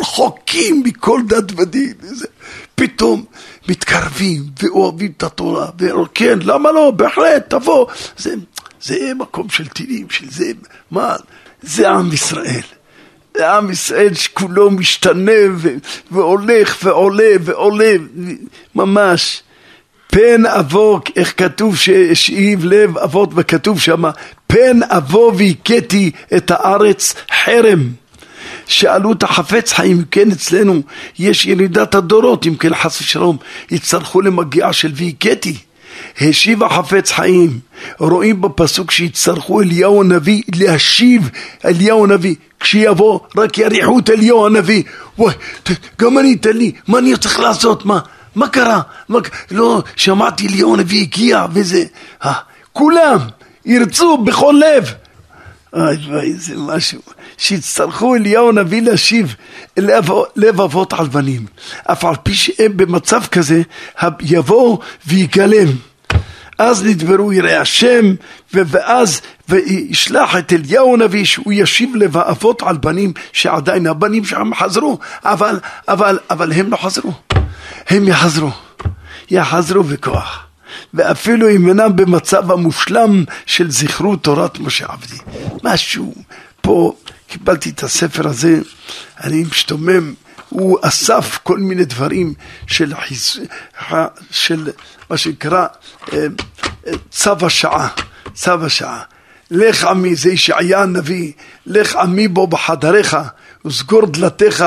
רחוקים 0.00 0.82
מכל 0.84 1.20
דת 1.28 1.60
ודין, 1.60 1.92
זה 2.00 2.26
פתאום 2.74 3.24
מתקרבים 3.68 4.42
ואוהבים 4.62 5.12
את 5.16 5.22
התורה, 5.22 5.70
וכן, 5.78 6.38
למה 6.42 6.72
לא, 6.72 6.90
בהחלט, 6.90 7.50
תבוא, 7.50 7.86
זה, 8.18 8.34
זה 8.82 9.12
מקום 9.18 9.48
של 9.48 9.68
טילים, 9.68 10.10
של 10.10 10.30
זה, 10.30 10.52
מה, 10.90 11.16
זה 11.62 11.90
עם 11.90 12.12
ישראל. 12.12 12.62
זה 13.36 13.50
עם 13.50 13.70
ישראל 13.70 14.14
שכולו 14.14 14.70
משתנה 14.70 15.32
והולך 16.10 16.78
ועולה 16.82 17.32
ועולה, 17.40 17.92
ממש. 18.74 19.42
פן 20.12 20.46
אבוא, 20.46 21.00
איך 21.16 21.34
כתוב 21.36 21.76
שהשאיב 21.76 22.64
לב 22.64 22.98
אבות 22.98 23.30
וכתוב 23.34 23.80
שמה, 23.80 24.10
פן 24.46 24.80
אבוא 24.82 25.32
והכיתי 25.36 26.10
את 26.36 26.50
הארץ 26.50 27.14
חרם. 27.44 27.88
שאלו 28.66 29.12
את 29.12 29.22
החפץ 29.22 29.72
חיים, 29.72 29.96
אם 29.96 30.04
כן 30.10 30.30
אצלנו 30.30 30.82
יש 31.18 31.46
ירידת 31.46 31.94
הדורות, 31.94 32.46
אם 32.46 32.54
כן 32.54 32.74
חס 32.74 33.00
ושלום 33.00 33.36
יצטרכו 33.70 34.20
למגיעה 34.20 34.72
של 34.72 34.92
והכיתי. 34.94 35.56
השיב 36.20 36.62
החפץ 36.62 37.12
חיים, 37.12 37.58
רואים 37.98 38.40
בפסוק 38.40 38.90
שיצטרכו 38.90 39.60
אליהו 39.60 40.00
הנביא 40.00 40.42
להשיב 40.54 41.30
אליהו 41.64 42.04
הנביא, 42.04 42.34
כשיבוא 42.60 43.20
רק 43.36 43.58
יריחו 43.58 43.98
את 43.98 44.10
אליהו 44.10 44.46
הנביא, 44.46 44.82
וואי, 45.18 45.34
גם 45.98 46.18
אני 46.18 46.36
תן 46.36 46.56
לי, 46.56 46.72
מה 46.88 46.98
אני 46.98 47.16
צריך 47.16 47.40
לעשות, 47.40 47.86
מה? 47.86 47.98
מה 48.34 48.48
קרה? 48.48 48.80
מה, 49.08 49.18
לא, 49.50 49.82
שמעתי 49.96 50.48
ליאון 50.48 50.78
הנביא 50.78 51.00
הגיע 51.02 51.46
וזה, 51.52 51.84
אה, 52.24 52.32
כולם 52.72 53.18
ירצו 53.64 54.18
בכל 54.18 54.54
לב. 54.66 54.92
אוי 55.72 55.96
וואי, 56.08 56.32
זה 56.32 56.54
משהו. 56.56 57.00
שיצטרכו 57.38 58.14
אליהו 58.14 58.48
הנביא 58.48 58.82
להשיב 58.82 59.34
לב, 59.76 60.08
לב 60.36 60.60
אבות 60.60 60.92
על 60.92 61.06
בנים. 61.06 61.46
אף 61.84 62.04
על 62.04 62.14
פי 62.22 62.34
שהם 62.34 62.76
במצב 62.76 63.22
כזה, 63.30 63.62
יבואו 64.20 64.80
ויגלם. 65.06 65.68
אז 66.58 66.84
נדברו 66.84 67.32
יראי 67.32 67.56
השם, 67.56 68.14
ואז 68.54 69.20
וישלח 69.48 70.36
את 70.36 70.52
אליהו 70.52 70.94
הנביא 70.94 71.24
שהוא 71.24 71.52
ישיב 71.52 71.96
לבאבות 71.96 72.62
על 72.62 72.76
בנים 72.76 73.12
שעדיין 73.32 73.86
הבנים 73.86 74.24
שם 74.24 74.50
חזרו, 74.54 74.98
אבל, 75.24 75.60
אבל, 75.88 76.18
אבל 76.30 76.52
הם 76.52 76.70
לא 76.70 76.76
חזרו. 76.76 77.12
הם 77.88 78.08
יחזרו, 78.08 78.50
יחזרו 79.30 79.82
בכוח. 79.82 80.46
ואפילו 80.94 81.50
אם 81.50 81.68
אינם 81.68 81.96
במצב 81.96 82.50
המושלם 82.50 83.24
של 83.46 83.70
זכרו 83.70 84.16
תורת 84.16 84.58
משה 84.58 84.86
עבדי. 84.88 85.16
משהו, 85.64 86.14
פה 86.60 86.96
קיבלתי 87.26 87.70
את 87.70 87.82
הספר 87.82 88.28
הזה, 88.28 88.60
אני 89.20 89.44
משתומם, 89.44 90.14
הוא 90.48 90.78
אסף 90.82 91.38
כל 91.42 91.58
מיני 91.58 91.84
דברים 91.84 92.34
של, 92.66 92.94
חיז... 92.94 93.40
של 94.30 94.70
מה 95.10 95.16
שנקרא 95.16 95.66
אה, 96.12 96.26
צו 97.10 97.46
השעה, 97.46 97.88
צו 98.34 98.64
השעה. 98.66 99.02
לך 99.50 99.84
עמי, 99.84 100.14
זה 100.14 100.32
ישעיה 100.32 100.82
הנביא, 100.82 101.32
לך 101.66 101.96
עמי 101.96 102.28
בו 102.28 102.46
בחדריך 102.46 103.16
וסגור 103.64 104.06
דלתיך 104.06 104.64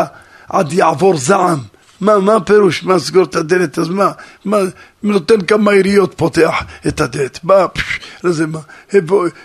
עד 0.50 0.74
יעבור 0.74 1.18
זעם. 1.18 1.60
מה, 2.02 2.20
מה 2.20 2.36
הפירוש? 2.36 2.84
מה 2.84 3.00
סגור 3.00 3.24
את 3.24 3.36
הדלת? 3.36 3.80
אז 3.80 3.90
מה? 3.90 4.12
מה, 4.46 4.58
נותן 5.04 5.42
כמה 5.42 5.74
יריות, 5.74 6.14
פותח 6.18 6.64
את 6.88 7.02
הדלת. 7.02 7.40
מה, 7.44 7.68
פש, 7.68 8.00
זה 8.24 8.48
מה? 8.48 8.60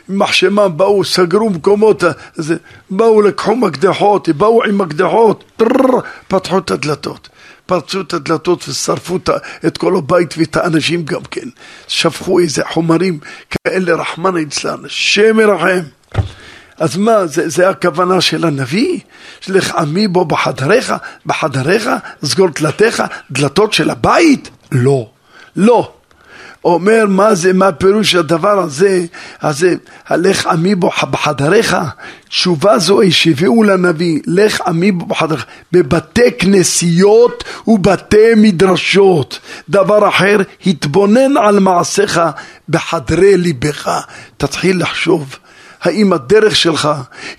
מחשמה 0.09 0.69
באו, 0.69 1.05
סגרו 1.05 1.51
מקומות, 1.51 2.05
זה, 2.35 2.57
באו, 2.91 3.23
לקחו 3.23 3.57
מקדחות, 3.57 4.29
באו 4.29 4.65
עם 4.65 4.79
מקדחות, 4.79 5.45
טרר, 5.57 6.01
פתחו 6.29 6.59
את 6.59 6.71
הדלתות. 6.71 7.29
פרצו 7.67 8.01
את 8.01 8.15
הדלתות 8.15 8.69
ושרפו 8.69 9.19
את 9.67 9.79
כל 9.79 9.97
הבית 9.97 10.35
ואת 10.39 10.57
האנשים 10.57 11.05
גם 11.05 11.23
כן. 11.31 11.49
שפכו 11.89 12.39
איזה 12.39 12.63
חומרים 12.73 13.19
כאלה, 13.51 13.95
רחמנא 13.95 14.39
ליצלן, 14.39 14.85
השם 14.85 15.41
ירחם. 15.41 15.81
אז 16.81 16.97
מה, 16.97 17.27
זה, 17.27 17.49
זה 17.49 17.69
הכוונה 17.69 18.21
של 18.21 18.45
הנביא? 18.45 18.99
שלך 19.41 19.75
עמי 19.75 20.09
בו 20.09 20.25
בחדריך, 20.25 20.95
בחדריך, 21.27 21.91
סגור 22.25 22.49
דלתיך, 22.49 23.03
דלתות 23.31 23.73
של 23.73 23.91
הבית? 23.91 24.51
לא, 24.73 25.11
לא. 25.57 25.93
אומר 26.65 27.05
מה 27.09 27.35
זה, 27.35 27.53
מה 27.53 27.73
פירוש 27.73 28.15
הדבר 28.15 28.59
הזה, 28.59 29.05
הזה, 29.43 29.75
הלך 30.09 30.47
עמי 30.47 30.75
בו 30.75 30.91
בחדריך, 31.11 31.77
תשובה 32.29 32.79
זו 32.79 33.03
השיבו 33.03 33.63
לנביא, 33.63 34.21
לך 34.27 34.61
עמי 34.67 34.93
בו 34.93 35.07
בחדריך, 35.07 35.47
בבתי 35.73 36.33
כנסיות 36.39 37.45
ובתי 37.67 38.35
מדרשות. 38.37 39.39
דבר 39.69 40.09
אחר, 40.09 40.37
התבונן 40.67 41.37
על 41.37 41.59
מעשיך 41.59 42.21
בחדרי 42.69 43.37
ליבך. 43.37 44.01
תתחיל 44.37 44.83
לחשוב. 44.83 45.37
האם 45.83 46.13
הדרך 46.13 46.57
שלך 46.57 46.89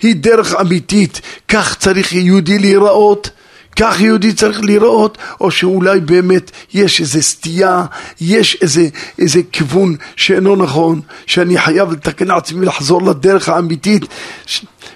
היא 0.02 0.16
דרך 0.16 0.54
אמיתית, 0.60 1.20
כך 1.48 1.76
צריך 1.78 2.12
יהודי 2.12 2.58
להיראות? 2.58 3.30
כך 3.76 4.00
יהודי 4.00 4.32
צריך 4.32 4.60
לראות, 4.62 5.18
או 5.40 5.50
שאולי 5.50 6.00
באמת 6.00 6.50
יש 6.74 7.00
איזה 7.00 7.22
סטייה, 7.22 7.84
יש 8.20 8.58
איזה, 8.62 8.88
איזה 9.18 9.40
כיוון 9.52 9.96
שאינו 10.16 10.56
נכון, 10.56 11.00
שאני 11.26 11.58
חייב 11.58 11.92
לתקן 11.92 12.30
עצמי 12.30 12.66
לחזור 12.66 13.02
לדרך 13.02 13.48
האמיתית. 13.48 14.04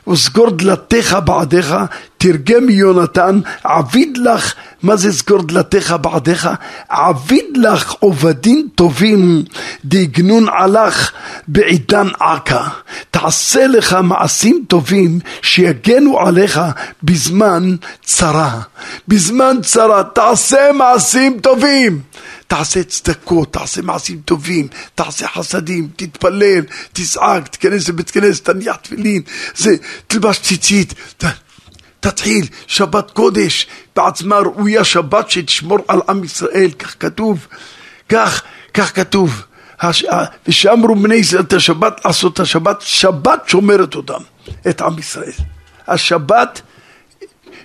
וסגור 0.08 0.50
דלתיך 0.50 1.16
בעדיך, 1.24 1.74
תרגם 2.18 2.70
יונתן, 2.70 3.40
עביד 3.64 4.18
לך, 4.18 4.54
מה 4.82 4.96
זה 4.96 5.12
סגור 5.12 5.42
דלתיך 5.42 5.94
בעדיך? 6.00 6.48
עביד 6.88 7.56
לך 7.56 7.92
עובדים 7.92 8.68
טובים, 8.74 9.42
דיגנון 9.84 10.46
עלך 10.48 11.12
בעידן 11.48 12.08
עכה. 12.20 12.68
תעשה 13.10 13.66
לך 13.66 13.96
מעשים 14.02 14.64
טובים 14.68 15.18
שיגנו 15.42 16.20
עליך 16.20 16.60
בזמן 17.02 17.76
צרה. 18.04 18.60
בזמן 19.08 19.56
צרה, 19.62 20.02
תעשה 20.14 20.70
מעשים 20.74 21.38
טובים. 21.40 22.00
תעשה 22.46 22.82
צדקות, 22.84 23.52
תעשה 23.52 23.82
מעשים 23.82 24.20
טובים, 24.24 24.68
תעשה 24.94 25.28
חסדים, 25.28 25.88
תתפלל, 25.96 26.60
תזעק, 26.92 27.48
תיכנס 27.48 27.88
לבית 27.88 28.10
כנסת, 28.10 28.44
תניח 28.44 28.76
תפילין, 28.76 29.22
זה, 29.54 29.76
תלבש 30.06 30.38
ציצית, 30.38 30.94
ת, 31.16 31.24
תתחיל, 32.00 32.46
שבת 32.66 33.10
קודש, 33.10 33.66
בעצמה 33.96 34.38
ראויה 34.38 34.84
שבת 34.84 35.30
שתשמור 35.30 35.78
על 35.88 36.00
עם 36.08 36.24
ישראל, 36.24 36.70
כך 36.78 36.96
כתוב, 37.00 37.46
כך, 38.08 38.42
כך 38.74 38.96
כתוב. 38.96 39.42
ושאמרו 40.48 40.94
בני 40.94 41.14
ישראל 41.14 41.42
את 41.42 41.52
השבת, 41.52 42.04
לעשות 42.04 42.34
את 42.34 42.40
השבת, 42.40 42.80
שבת 42.80 43.42
שומרת 43.46 43.94
אותם, 43.94 44.20
את 44.68 44.80
עם 44.80 44.98
ישראל. 44.98 45.32
השבת, 45.88 46.60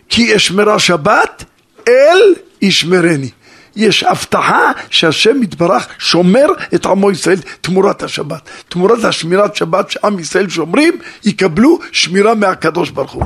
כי 0.10 0.36
אשמרה 0.36 0.80
שבת, 0.80 1.44
אל 1.88 2.34
ישמרני. 2.62 3.30
יש 3.76 4.04
הבטחה 4.04 4.72
שהשם 4.90 5.44
יתברך 5.44 5.88
שומר 6.00 6.46
את 6.76 6.86
עמו 6.86 7.12
ישראל 7.12 7.40
תמורת 7.62 8.04
השבת. 8.04 8.50
תמורת 8.70 9.04
השמירת 9.04 9.56
שבת 9.56 9.92
שעם 9.92 10.20
ישראל 10.20 10.50
שומרים, 10.50 11.00
יקבלו 11.24 11.80
שמירה 11.92 12.36
מהקדוש 12.36 12.90
ברוך 12.90 13.12
הוא. 13.12 13.24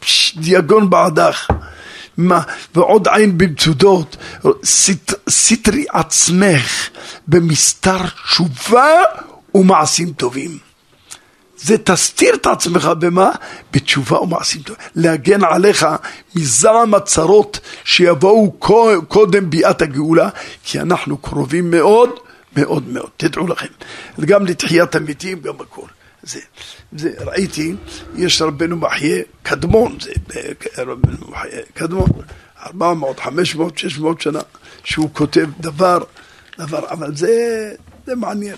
פש, 0.00 0.36
דיאגון 0.36 0.90
בעדך. 0.90 1.48
מה, 2.16 2.40
ועוד 2.74 3.08
עין 3.08 3.38
במצודות, 3.38 4.16
סט, 4.64 5.14
סטרי 5.28 5.84
עצמך 5.92 6.88
במסתר 7.28 8.06
תשובה 8.06 8.88
ומעשים 9.54 10.12
טובים. 10.12 10.67
זה 11.60 11.78
תסתיר 11.78 12.34
את 12.34 12.46
עצמך 12.46 12.90
במה? 12.98 13.30
בתשובה 13.72 14.20
ומעשים 14.20 14.62
טובים. 14.62 14.82
להגן 14.94 15.44
עליך 15.44 15.86
מזעם 16.34 16.94
הצרות 16.94 17.60
שיבואו 17.84 18.52
קודם 19.08 19.50
ביאת 19.50 19.82
הגאולה, 19.82 20.28
כי 20.64 20.80
אנחנו 20.80 21.18
קרובים 21.18 21.70
מאוד, 21.70 22.10
מאוד 22.56 22.88
מאוד. 22.88 23.10
תדעו 23.16 23.46
לכם. 23.46 23.66
גם 24.20 24.46
לתחיית 24.46 24.94
המתים, 24.94 25.40
גם 25.40 25.54
הכל. 25.60 25.86
זה, 26.22 26.40
זה, 26.92 27.10
ראיתי, 27.18 27.74
יש 28.16 28.42
רבנו 28.42 28.76
מחיה 28.76 29.22
קדמון, 29.42 29.98
זה 30.00 30.12
רבנו 30.78 31.16
מחיה 31.28 31.60
קדמון, 31.74 32.08
400, 32.66 33.20
500, 33.20 33.78
600 33.78 34.20
שנה, 34.20 34.40
שהוא 34.84 35.10
כותב 35.12 35.46
דבר, 35.60 35.98
דבר, 36.58 36.90
אבל 36.90 37.16
זה, 37.16 37.72
זה 38.06 38.14
מעניין. 38.14 38.56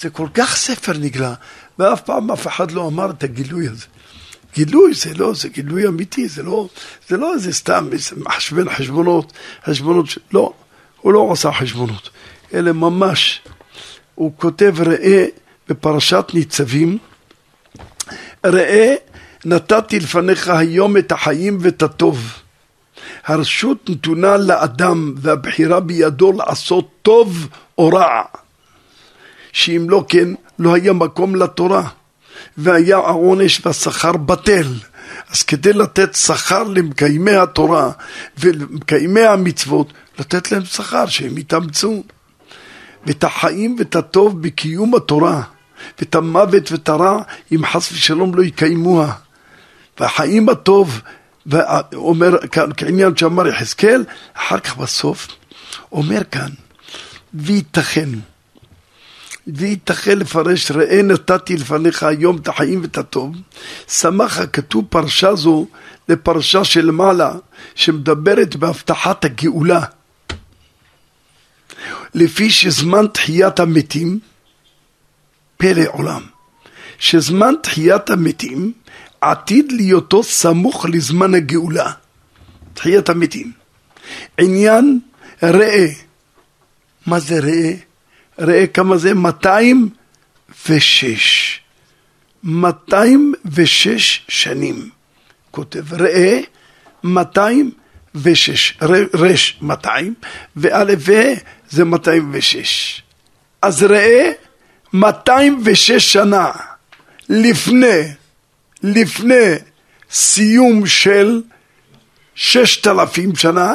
זה 0.00 0.10
כל 0.10 0.28
כך 0.34 0.56
ספר 0.56 0.92
נגלה, 0.92 1.34
ואף 1.78 2.00
פעם 2.00 2.30
אף 2.30 2.46
אחד 2.46 2.70
לא 2.70 2.86
אמר 2.88 3.10
את 3.10 3.22
הגילוי 3.24 3.68
הזה. 3.68 3.86
גילוי 4.54 4.94
זה 4.94 5.14
לא, 5.14 5.34
זה 5.34 5.48
גילוי 5.48 5.86
אמיתי, 5.86 6.28
זה 6.28 6.42
לא, 6.42 6.68
זה 7.08 7.16
לא 7.16 7.34
איזה 7.34 7.52
סתם, 7.52 7.88
איזה 7.92 8.16
מחשבן 8.16 8.70
חשבונות, 8.70 9.32
חשבונות, 9.64 10.06
ש... 10.06 10.18
לא, 10.32 10.52
הוא 11.00 11.12
לא 11.12 11.18
עושה 11.18 11.52
חשבונות, 11.52 12.10
אלא 12.54 12.72
ממש, 12.72 13.40
הוא 14.14 14.32
כותב 14.36 14.74
ראה 14.86 15.26
בפרשת 15.68 16.24
ניצבים, 16.34 16.98
ראה 18.46 18.94
נתתי 19.44 20.00
לפניך 20.00 20.48
היום 20.48 20.96
את 20.96 21.12
החיים 21.12 21.58
ואת 21.60 21.82
הטוב. 21.82 22.32
הרשות 23.24 23.90
נתונה 23.90 24.36
לאדם 24.36 25.14
והבחירה 25.16 25.80
בידו 25.80 26.32
לעשות 26.32 26.88
טוב 27.02 27.48
או 27.78 27.88
רע. 27.88 28.22
שאם 29.52 29.86
לא 29.90 30.04
כן, 30.08 30.28
לא 30.58 30.74
היה 30.74 30.92
מקום 30.92 31.36
לתורה, 31.36 31.88
והיה 32.58 32.96
העונש 32.96 33.66
והשכר 33.66 34.12
בטל. 34.12 34.66
אז 35.30 35.42
כדי 35.42 35.72
לתת 35.72 36.14
שכר 36.14 36.62
למקיימי 36.62 37.36
התורה 37.36 37.90
ולמקיימי 38.38 39.20
המצוות, 39.20 39.92
לתת 40.18 40.52
להם 40.52 40.64
שכר, 40.64 41.06
שהם 41.06 41.38
יתאמצו. 41.38 42.02
ואת 43.06 43.24
החיים 43.24 43.76
ואת 43.78 43.96
הטוב 43.96 44.42
בקיום 44.42 44.94
התורה, 44.94 45.42
ואת 45.98 46.14
המוות 46.14 46.72
ואת 46.72 46.88
הרע, 46.88 47.22
אם 47.52 47.66
חס 47.66 47.92
ושלום 47.92 48.34
לא 48.34 48.42
יקיימוה. 48.42 49.12
והחיים 50.00 50.48
הטוב, 50.48 51.00
אומר 51.94 52.48
כאן, 52.48 52.70
כעניין 52.76 53.16
שאמר 53.16 53.46
יחזקאל, 53.46 54.04
אחר 54.34 54.58
כך 54.60 54.76
בסוף, 54.76 55.28
אומר 55.92 56.24
כאן, 56.24 56.50
וייתכן, 57.34 58.08
וייתכן 59.46 60.18
לפרש, 60.18 60.70
ראה 60.70 61.02
נתתי 61.02 61.56
לפניך 61.56 62.02
היום 62.02 62.36
את 62.36 62.48
החיים 62.48 62.82
ואת 62.82 62.98
הטוב, 62.98 63.36
שמח 63.88 64.38
הכתוב 64.38 64.84
פרשה 64.88 65.34
זו 65.34 65.66
לפרשה 66.08 66.64
של 66.64 66.90
מעלה, 66.90 67.32
שמדברת 67.74 68.56
בהבטחת 68.56 69.24
הגאולה. 69.24 69.84
לפי 72.14 72.50
שזמן 72.50 73.06
תחיית 73.12 73.60
המתים, 73.60 74.18
פלא 75.56 75.82
עולם, 75.92 76.22
שזמן 76.98 77.54
תחיית 77.62 78.10
המתים 78.10 78.72
עתיד 79.20 79.72
להיותו 79.72 80.22
סמוך 80.22 80.86
לזמן 80.92 81.34
הגאולה, 81.34 81.92
תחיית 82.74 83.08
המתים. 83.08 83.52
עניין 84.38 85.00
ראה, 85.42 85.86
מה 87.06 87.20
זה 87.20 87.38
ראה? 87.40 87.74
ראה 88.38 88.66
כמה 88.66 88.96
זה? 88.96 89.14
206. 89.14 91.60
206 92.42 94.24
שנים. 94.28 94.88
כותב 95.50 95.94
ראה 95.94 96.40
206, 97.04 98.78
רש 99.14 99.58
200, 99.62 100.14
וא' 100.56 100.84
ו 100.98 101.12
זה 101.68 101.84
206. 101.84 103.02
אז 103.62 103.82
ראה 103.82 104.32
206 104.92 106.12
שנה 106.12 106.50
לפני 107.28 108.02
לפני 108.82 109.54
סיום 110.10 110.86
של 110.86 111.42
ששת 112.34 112.86
אלפים 112.86 113.36
שנה, 113.36 113.74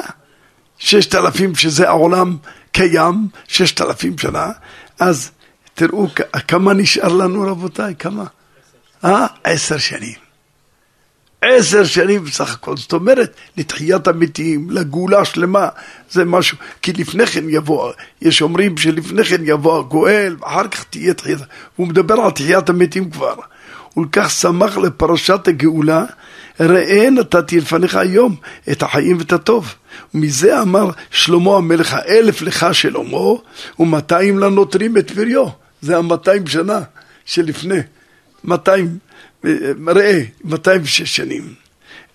ששת 0.77 1.15
אלפים 1.15 1.55
שזה 1.55 1.87
העולם 1.87 2.37
קיים, 2.71 3.27
ששת 3.47 3.81
אלפים 3.81 4.17
שנה, 4.17 4.51
אז 4.99 5.31
תראו 5.73 6.07
כמה 6.47 6.73
נשאר 6.73 7.13
לנו 7.13 7.41
רבותיי, 7.51 7.95
כמה? 7.99 8.23
אה? 9.03 9.25
עשר 9.43 9.77
שנים. 9.77 10.29
עשר 11.41 11.83
שנים 11.83 12.23
בסך 12.23 12.53
הכל, 12.53 12.77
זאת 12.77 12.93
אומרת, 12.93 13.35
לתחיית 13.57 14.07
המתים, 14.07 14.71
לגאולה 14.71 15.25
שלמה, 15.25 15.67
זה 16.09 16.25
משהו, 16.25 16.57
כי 16.81 16.93
לפני 16.93 17.25
כן 17.25 17.49
יבוא, 17.49 17.91
יש 18.21 18.41
אומרים 18.41 18.77
שלפני 18.77 19.23
כן 19.23 19.41
יבוא 19.45 19.79
הגואל, 19.79 20.35
ואחר 20.39 20.67
כך 20.67 20.83
תהיה 20.83 21.13
תחיית, 21.13 21.39
הוא 21.75 21.87
מדבר 21.87 22.13
על 22.13 22.31
תחיית 22.31 22.69
המתים 22.69 23.09
כבר. 23.09 23.35
ולכך 23.97 24.29
שמח 24.29 24.77
לפרשת 24.77 25.47
הגאולה, 25.47 26.05
ראה 26.59 27.09
נתתי 27.09 27.59
לפניך 27.59 27.95
היום 27.95 28.35
את 28.71 28.83
החיים 28.83 29.17
ואת 29.17 29.33
הטוב. 29.33 29.75
מזה 30.13 30.61
אמר 30.61 30.89
שלמה 31.11 31.55
המלך, 31.55 31.93
האלף 31.93 32.41
לך 32.41 32.67
שלמה, 32.71 33.17
ומאתיים 33.79 34.39
לנותרים 34.39 34.97
את 34.97 35.11
פריו. 35.11 35.47
זה 35.81 35.97
המאתיים 35.97 36.47
שנה 36.47 36.79
שלפני, 37.25 37.79
מאתיים, 38.43 38.97
ראה, 39.87 40.21
מאתיים 40.43 40.81
ושש 40.83 41.15
שנים. 41.15 41.53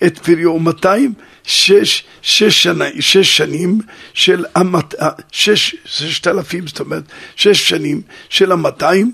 את 0.06 0.18
פריו, 0.18 0.58
מאתיים 0.58 1.12
שש, 1.44 2.04
שש, 2.22 2.62
שנה, 2.62 2.84
שש 3.00 3.36
שנים 3.36 3.80
של 4.14 4.44
המת... 4.54 4.94
שש, 5.32 5.76
ששת 5.84 6.26
אלפים, 6.26 6.66
זאת 6.66 6.80
אומרת, 6.80 7.02
שש 7.36 7.68
שנים 7.68 8.02
של 8.28 8.52
המאתיים, 8.52 9.12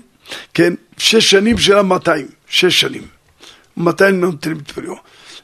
כן, 0.53 0.73
שש 0.97 1.31
שנים 1.31 1.57
של 1.57 1.77
המאתיים. 1.77 2.27
שש 2.49 2.81
שנים. 2.81 3.20
מתי 3.77 4.11
נותנים 4.11 4.57
את? 4.57 4.71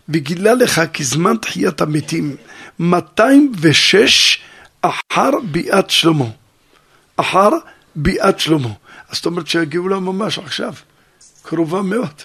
וגילה 0.10 0.54
לך 0.54 0.82
כי 0.94 1.04
זמן 1.04 1.38
תחיית 1.38 1.82
המתים 1.82 2.36
206 2.80 4.40
אחר 4.82 5.30
ביאת 5.52 5.90
שלמה. 5.90 6.26
אחר 7.18 7.50
ביאת 7.96 8.40
שלמה. 8.40 8.70
אז 9.10 9.16
זאת 9.16 9.26
אומרת 9.26 9.48
שהגאולה 9.48 10.00
ממש 10.00 10.40
עכשיו, 10.40 10.74
קרובה 11.42 11.82
מאוד. 11.82 12.22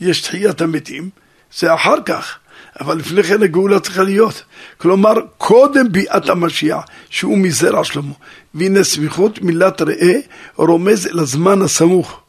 יש 0.00 0.20
תחיית 0.20 0.60
המתים, 0.60 1.10
זה 1.58 1.74
אחר 1.74 2.02
כך, 2.06 2.38
אבל 2.80 2.96
לפני 2.98 3.22
כן 3.22 3.42
הגאולה 3.42 3.80
צריכה 3.80 4.02
להיות. 4.02 4.42
כלומר, 4.78 5.14
קודם 5.38 5.92
ביאת 5.92 6.28
המשיח, 6.28 6.84
שהוא 7.10 7.38
מזרע 7.38 7.84
שלמה. 7.84 8.12
והנה 8.54 8.84
סמיכות 8.84 9.42
מילת 9.42 9.82
ראה 9.82 10.20
רומז 10.56 11.06
לזמן 11.06 11.62
הסמוך. 11.62 12.20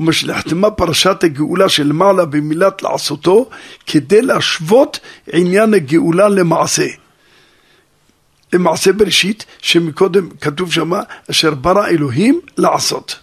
ומשנחתמה 0.00 0.70
פרשת 0.70 1.24
הגאולה 1.24 1.68
של 1.68 1.92
מעלה 1.92 2.24
במילת 2.24 2.82
לעשותו 2.82 3.48
כדי 3.86 4.22
להשוות 4.22 5.00
עניין 5.32 5.74
הגאולה 5.74 6.28
למעשה. 6.28 6.86
למעשה 8.52 8.92
בראשית, 8.92 9.46
שמקודם 9.58 10.28
כתוב 10.40 10.72
שמה, 10.72 11.00
אשר 11.30 11.54
ברא 11.54 11.86
אלוהים 11.86 12.40
לעשות. 12.58 13.18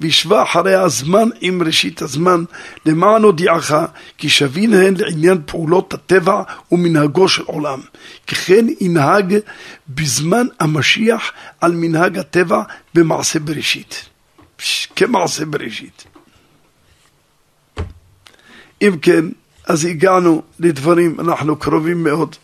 והשווה 0.00 0.42
אחרי 0.42 0.74
הזמן 0.74 1.28
עם 1.40 1.62
ראשית 1.62 2.02
הזמן, 2.02 2.44
למען 2.86 3.22
הודיעך, 3.22 3.74
כי 4.18 4.28
שבין 4.28 4.74
הן 4.74 4.94
לעניין 4.98 5.38
פעולות 5.46 5.94
הטבע 5.94 6.42
ומנהגו 6.72 7.28
של 7.28 7.42
עולם. 7.42 7.80
ככן 8.26 8.66
ינהג 8.80 9.38
בזמן 9.88 10.46
המשיח 10.60 11.32
על 11.60 11.72
מנהג 11.72 12.18
הטבע 12.18 12.62
במעשה 12.94 13.38
בראשית. 13.38 14.11
כמעשה 14.96 15.44
בראשית. 15.44 16.04
אם 18.82 18.98
כן, 19.02 19.24
אז 19.64 19.84
הגענו 19.84 20.42
לדברים, 20.58 21.20
אנחנו 21.20 21.56
קרובים 21.56 22.04
מאוד, 22.04 22.36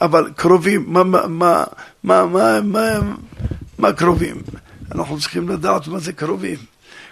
אבל 0.00 0.30
קרובים, 0.36 0.84
מה, 0.86 1.04
מה, 1.04 1.26
מה, 1.26 1.64
מה, 2.02 2.26
מה, 2.26 2.60
מה, 2.60 3.14
מה 3.78 3.92
קרובים? 3.92 4.42
אנחנו 4.92 5.20
צריכים 5.20 5.48
לדעת 5.48 5.88
מה 5.88 5.98
זה 5.98 6.12
קרובים. 6.12 6.58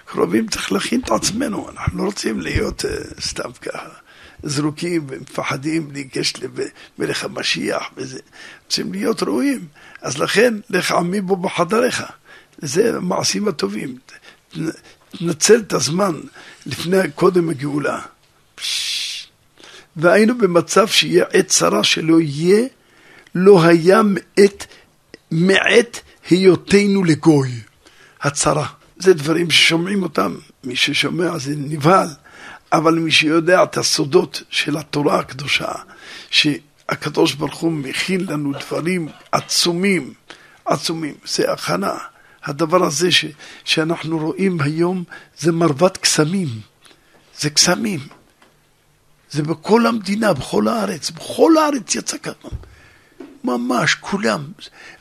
קרובים 0.05 0.49
צריך 0.49 0.73
להכין 0.73 1.01
את 1.01 1.11
עצמנו, 1.11 1.71
אנחנו 1.71 1.99
לא 1.99 2.05
רוצים 2.05 2.41
להיות 2.41 2.85
uh, 2.85 3.21
סתם 3.21 3.53
ככה 3.61 3.89
זרוקים 4.43 5.07
ומפחדים 5.09 5.91
להיגש 5.93 6.33
למלך 6.99 7.25
המשיח 7.25 7.91
וזה, 7.97 8.19
רוצים 8.65 8.93
להיות 8.93 9.23
ראויים. 9.23 9.67
אז 10.03 10.19
לכן, 10.19 10.55
לך 10.71 10.93
עמי 10.93 11.21
בו 11.21 11.37
בחדריך. 11.37 12.03
זה 12.59 12.97
המעשים 12.97 13.49
הטובים. 13.49 13.97
תנצל 15.19 15.57
את 15.57 15.73
הזמן 15.73 16.21
לפני 16.67 16.99
קודם 17.15 17.49
הגאולה. 17.49 18.01
והיינו 19.97 20.39
במצב 20.39 20.87
שיהיה 20.89 21.25
עת 21.33 21.49
צרה 21.49 21.85
שלא 21.85 22.21
יהיה, 22.21 22.67
לא 23.35 23.63
היה 23.63 24.03
מעת, 24.03 24.67
מעת 25.31 26.01
היותנו 26.31 27.05
לגוי. 27.05 27.51
הצרה. 28.23 28.67
זה 28.99 29.15
דברים 29.15 29.51
ששומעים 29.51 30.03
אותם, 30.03 30.35
מי 30.65 30.77
ששומע 30.77 31.39
זה 31.39 31.55
נבהל, 31.57 32.09
אבל 32.73 32.95
מי 32.95 33.11
שיודע 33.11 33.63
את 33.63 33.77
הסודות 33.77 34.43
של 34.51 34.77
התורה 34.77 35.19
הקדושה, 35.19 35.73
שהקדוש 36.31 37.35
ברוך 37.35 37.59
הוא 37.59 37.73
מכין 37.73 38.27
לנו 38.27 38.53
דברים 38.53 39.09
עצומים, 39.33 40.15
עצומים, 40.65 41.15
זה 41.27 41.53
הכנה. 41.53 41.95
הדבר 42.45 42.85
הזה 42.85 43.13
ש, 43.13 43.25
שאנחנו 43.65 44.19
רואים 44.19 44.61
היום 44.61 45.05
זה 45.39 45.53
מרבד 45.53 45.97
קסמים, 45.97 46.49
זה 47.41 47.51
קסמים. 47.51 48.01
זה 49.31 49.43
בכל 49.43 49.87
המדינה, 49.87 50.33
בכל 50.33 50.69
הארץ, 50.69 51.11
בכל 51.11 51.57
הארץ 51.57 51.95
יצא 51.95 52.19
ככה. 52.19 52.49
ממש, 53.45 53.95
כולם, 53.95 54.45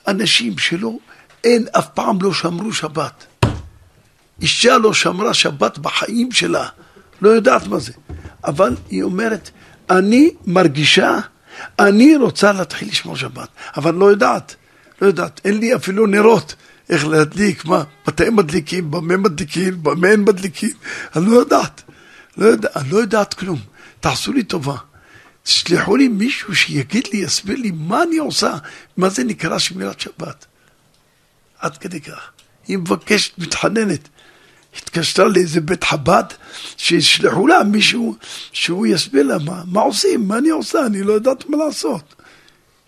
אנשים 0.07 0.57
שלא, 0.57 0.97
אין, 1.43 1.65
אף 1.77 1.87
פעם 1.93 2.21
לא 2.21 2.33
שמרו 2.33 2.73
שבת. 2.73 3.25
אישה 4.41 4.77
לא 4.77 4.93
שמרה 4.93 5.33
שבת 5.33 5.77
בחיים 5.77 6.31
שלה, 6.31 6.67
לא 7.21 7.29
יודעת 7.29 7.67
מה 7.67 7.79
זה. 7.79 7.91
אבל 8.43 8.75
היא 8.89 9.03
אומרת, 9.03 9.49
אני 9.89 10.29
מרגישה, 10.45 11.19
אני 11.79 12.15
רוצה 12.15 12.51
להתחיל 12.51 12.87
לשמור 12.87 13.15
שבת, 13.15 13.49
אבל 13.77 13.93
לא 13.93 14.05
יודעת, 14.05 14.55
לא 15.01 15.07
יודעת, 15.07 15.41
אין 15.45 15.57
לי 15.57 15.75
אפילו 15.75 16.07
נרות. 16.07 16.55
איך 16.89 17.07
להדליק, 17.07 17.65
מה, 17.65 17.83
מתי 18.07 18.29
מדליקים, 18.29 18.91
במה 18.91 19.17
מדליקים, 19.17 19.83
במה 19.83 20.07
הם 20.07 20.25
מדליקים, 20.25 20.71
אני 21.15 21.25
לא 21.25 21.37
יודעת, 21.37 21.81
לא 22.37 22.45
יודע, 22.45 22.69
אני 22.75 22.89
לא 22.89 22.97
יודעת 22.97 23.33
כלום. 23.33 23.59
תעשו 23.99 24.33
לי 24.33 24.43
טובה, 24.43 24.75
תשלחו 25.43 25.95
לי 25.95 26.07
מישהו 26.07 26.55
שיגיד 26.55 27.07
לי, 27.13 27.19
יסביר 27.19 27.57
לי 27.57 27.71
מה 27.71 28.03
אני 28.03 28.17
עושה, 28.17 28.53
מה 28.97 29.09
זה 29.09 29.23
נקרא 29.23 29.59
שמירת 29.59 29.99
שבת. 29.99 30.45
עד 31.59 31.77
כדי 31.77 32.01
כך. 32.01 32.31
היא 32.67 32.77
מבקשת, 32.77 33.37
מתחננת. 33.37 34.09
התקשרה 34.77 35.27
לאיזה 35.27 35.61
בית 35.61 35.83
חב"ד, 35.83 36.23
שישלחו 36.77 37.47
לה 37.47 37.63
מישהו 37.63 38.15
שהוא 38.51 38.87
יסביר 38.87 39.23
לה 39.23 39.37
מה, 39.37 39.63
מה 39.65 39.81
עושים, 39.81 40.27
מה 40.27 40.37
אני 40.37 40.49
עושה, 40.49 40.85
אני 40.85 41.03
לא 41.03 41.13
יודעת 41.13 41.49
מה 41.49 41.57
לעשות. 41.57 42.15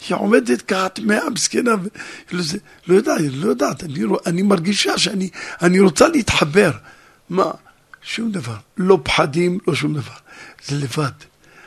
היא 0.09 0.17
עומדת 0.17 0.71
מסכנה, 1.33 1.71
לא, 2.31 2.43
לא 2.87 2.95
יודעת, 2.95 3.21
לא 3.31 3.49
יודעת, 3.49 3.83
אני, 3.83 3.99
אני 4.25 4.41
מרגישה 4.41 4.97
שאני 4.97 5.29
אני 5.61 5.79
רוצה 5.79 6.07
להתחבר. 6.07 6.71
מה? 7.29 7.51
שום 8.01 8.31
דבר. 8.31 8.55
לא 8.77 8.99
פחדים, 9.03 9.59
לא 9.67 9.75
שום 9.75 9.93
דבר. 9.93 10.13
זה 10.65 10.75
לבד. 10.75 11.11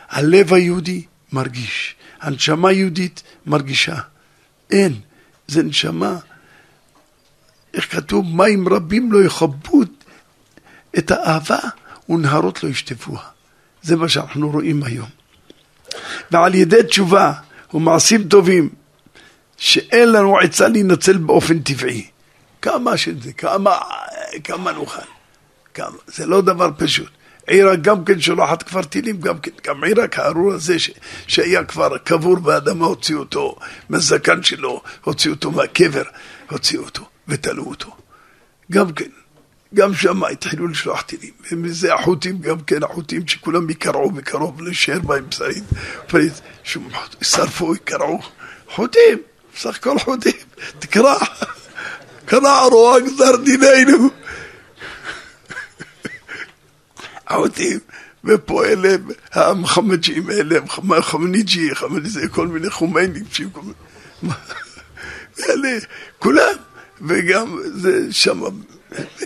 הלב 0.09 0.55
היהודי 0.55 1.05
מרגיש, 1.33 1.95
הנשמה 2.21 2.69
היהודית 2.69 3.23
מרגישה. 3.47 3.97
אין, 4.71 5.01
זה 5.47 5.63
נשמה, 5.63 6.17
איך 7.75 7.97
כתוב? 7.97 8.27
מים 8.37 8.69
רבים 8.69 9.13
לא 9.13 9.25
יכבו 9.25 9.83
את 10.99 11.11
האהבה 11.11 11.59
ונהרות 12.09 12.63
לא 12.63 12.69
ישטפוה. 12.69 13.21
זה 13.83 13.97
מה 13.97 14.09
שאנחנו 14.09 14.51
רואים 14.51 14.83
היום. 14.83 15.09
ועל 16.31 16.55
ידי 16.55 16.83
תשובה 16.89 17.33
ומעשים 17.75 18.29
טובים 18.29 18.69
שאין 19.57 20.13
לנו 20.13 20.39
עצה 20.39 20.69
להינצל 20.69 21.17
באופן 21.17 21.59
טבעי. 21.59 22.07
כמה 22.63 22.97
שזה, 22.97 23.33
כמה, 23.33 23.79
כמה 24.45 24.73
נוכל. 24.73 25.03
כמה, 25.75 25.97
זה 26.07 26.27
לא 26.27 26.41
דבר 26.41 26.71
פשוט. 26.79 27.09
עיראק 27.47 27.79
גם 27.81 28.05
כן 28.05 28.21
שולחת 28.21 28.63
כבר 28.63 28.83
טילים, 28.83 29.21
גם 29.21 29.39
כן, 29.39 29.51
גם 29.67 29.85
עיראק 29.85 30.19
הארור 30.19 30.53
הזה 30.53 30.79
ש, 30.79 30.91
שהיה 31.27 31.65
כבר 31.65 31.99
קבור 31.99 32.37
באדמה, 32.39 32.87
הוציאו 32.87 33.19
אותו 33.19 33.57
מהזקן 33.89 34.43
שלו, 34.43 34.83
הוציאו 35.05 35.35
אותו 35.35 35.51
מהקבר, 35.51 36.03
הוציאו 36.51 36.83
אותו 36.85 37.09
ותלו 37.29 37.65
אותו. 37.65 37.97
גם 38.73 38.93
כן, 38.93 39.11
גם 39.75 39.95
שם 39.95 40.25
התחילו 40.25 40.69
לשלוח 40.69 41.03
טילים, 41.03 41.31
ומזה 41.51 41.95
החות'ים 41.95 42.39
גם 42.39 42.61
כן, 42.61 42.83
החות'ים 42.83 43.29
שכולם 43.29 43.71
יקרעו 43.71 44.11
בקרוב, 44.11 44.63
להישאר 44.63 45.01
בהם 45.01 45.27
פסעים, 45.31 45.65
שרפו, 47.23 47.75
יקרעו, 47.75 48.21
חות'ים, 48.71 49.19
בסך 49.57 49.77
הכל 49.77 49.99
חות'ים, 49.99 50.33
תקרע, 50.79 51.15
קרע 52.27 52.63
רוע 52.71 53.01
גזר 53.01 53.37
דיננו. 53.37 54.09
החות'ים, 57.27 57.79
ופה 58.25 58.67
אלה 58.67 58.97
המחמג'ים 59.33 60.31
האלה, 60.31 60.61
חמניג'י, 61.03 61.75
חמניג'י, 61.75 62.29
כל 62.31 62.47
מיני 62.47 62.71
חומיינים, 62.71 63.25
אלה, 65.49 65.79
כולם, 66.19 66.55
וגם 67.01 67.59
זה 67.65 68.13
שם 68.13 68.41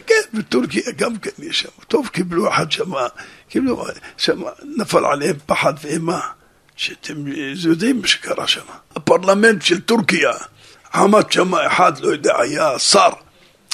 כן, 0.07 0.14
בטורקיה 0.35 0.93
גם 0.97 1.19
כן 1.19 1.31
יש 1.39 1.61
שם. 1.61 1.69
טוב, 1.89 2.09
קיבלו 2.09 2.53
אחד 2.53 2.73
שם, 2.73 2.93
קיבלו, 3.49 3.85
שם 4.16 4.43
נפל 4.77 5.05
עליהם 5.05 5.37
פחד 5.47 5.75
ואימה, 5.83 6.21
שאתם 6.77 7.14
יודעים 7.55 8.01
מה 8.01 8.07
שקרה 8.07 8.47
שם. 8.47 8.64
הפרלמנט 8.97 9.62
של 9.62 9.81
טורקיה 9.81 10.31
עמד 10.95 11.33
שם 11.33 11.55
אחד, 11.55 11.99
לא 11.99 12.09
יודע, 12.09 12.41
היה 12.41 12.79
שר, 12.79 13.09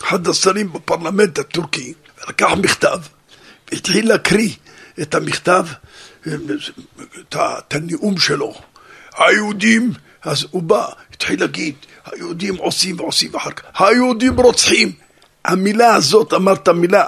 אחד 0.03 0.28
השרים 0.28 0.72
בפרלמנט 0.72 1.38
הטורקי, 1.38 1.95
לקח 2.28 2.51
מכתב 2.62 2.99
והתחיל 3.72 4.09
להקריא 4.09 4.51
את 5.03 5.14
המכתב, 5.14 5.66
את 7.28 7.74
הנאום 7.74 8.18
שלו. 8.18 8.55
היהודים, 9.16 9.92
אז 10.22 10.47
הוא 10.51 10.62
בא, 10.62 10.86
התחיל 11.12 11.40
להגיד, 11.40 11.74
היהודים 12.05 12.57
עושים 12.57 13.01
ועושים 13.01 13.34
אחר 13.34 13.51
כך, 13.51 13.82
היהודים 13.82 14.40
רוצחים. 14.40 14.92
המילה 15.45 15.95
הזאת, 15.95 16.32
אמרת 16.32 16.68
מילה, 16.68 17.05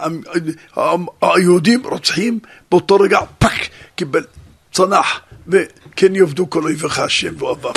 היהודים 1.23 1.87
רוצחים, 1.87 2.39
באותו 2.71 2.97
רגע 2.97 3.19
פאק, 3.39 3.69
קיבל, 3.95 4.25
צנח, 4.73 5.21
וכן 5.49 6.15
יאבדו 6.15 6.51
כל 6.51 6.63
אויביך 6.63 6.99
השם 6.99 7.35
ואוהביו, 7.39 7.73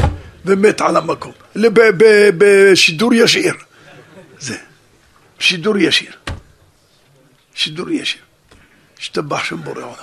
ומת 0.45 0.81
על 0.81 0.97
המקום, 0.97 1.31
בשידור 2.37 3.13
ישיר, 3.13 3.53
זה, 4.39 4.57
שידור 5.39 5.77
ישיר, 5.77 6.11
שידור 7.53 7.89
ישיר, 7.89 8.21
השתבח 8.99 9.43
שם 9.43 9.63
בורא 9.63 9.81
עולם, 9.81 9.93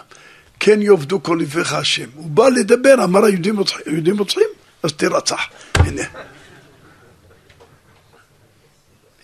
כן 0.60 0.82
יעבדו 0.82 1.22
כל 1.22 1.36
אויביך 1.36 1.72
השם, 1.72 2.08
הוא 2.14 2.30
בא 2.30 2.48
לדבר, 2.48 2.94
אמר 3.04 3.24
היהודים 3.24 4.18
רוצחים, 4.18 4.48
אז 4.82 4.92
תרצח, 4.92 5.40
הנה 5.74 6.02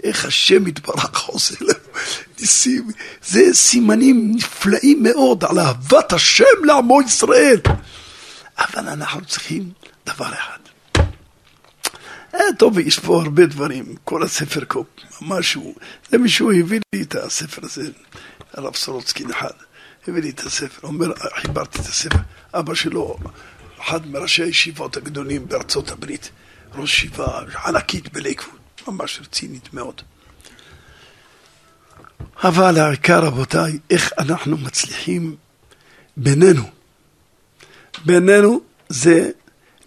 איך 0.03 0.25
השם 0.25 0.67
יתברך 0.67 1.25
עושה 1.25 1.55
לנו 1.61 1.73
ניסים. 2.41 2.91
זה 3.25 3.41
סימנים 3.53 4.33
נפלאים 4.35 5.03
מאוד 5.03 5.45
על 5.45 5.59
אהבת 5.59 6.13
השם 6.13 6.65
לעמו 6.65 7.03
ישראל. 7.03 7.61
אבל 8.59 8.89
אנחנו 8.89 9.25
צריכים 9.25 9.71
דבר 10.07 10.33
אחד. 10.35 10.59
אה, 12.35 12.41
טוב, 12.59 12.79
יש 12.79 12.99
פה 12.99 13.23
הרבה 13.23 13.47
דברים, 13.47 13.95
כל 14.05 14.23
הספר 14.23 14.65
קופ, 14.65 14.87
משהו. 15.21 15.75
זה 16.11 16.19
מישהו 16.19 16.53
הביא 16.53 16.81
לי 16.95 17.03
את 17.03 17.15
הספר 17.15 17.63
הזה, 17.65 17.89
הרב 18.53 18.77
סורוצקין 18.77 19.31
אחד, 19.31 19.51
הביא 20.09 20.23
לי 20.23 20.31
את 20.31 20.41
הספר, 20.41 20.87
אומר, 20.87 21.13
חיברתי 21.41 21.79
את 21.79 21.87
הספר. 21.87 22.19
אבא 22.55 22.75
שלו, 22.75 23.19
אחד 23.81 24.07
מראשי 24.07 24.43
הישיבות 24.43 24.97
הגדולים 24.97 25.49
בארצות 25.49 25.91
הברית, 25.91 26.31
ראש 26.75 26.99
ישיבה 26.99 27.41
ענקית 27.67 28.13
בלייקווד. 28.13 28.62
ממש 28.89 29.21
רצינית 29.23 29.75
מאוד. 29.75 30.03
אבל 32.45 32.79
העיקר, 32.79 33.25
רבותיי, 33.25 33.79
איך 33.91 34.13
אנחנו 34.19 34.57
מצליחים 34.57 35.37
בינינו. 36.17 36.71
בינינו 38.05 38.61
זה 38.89 39.31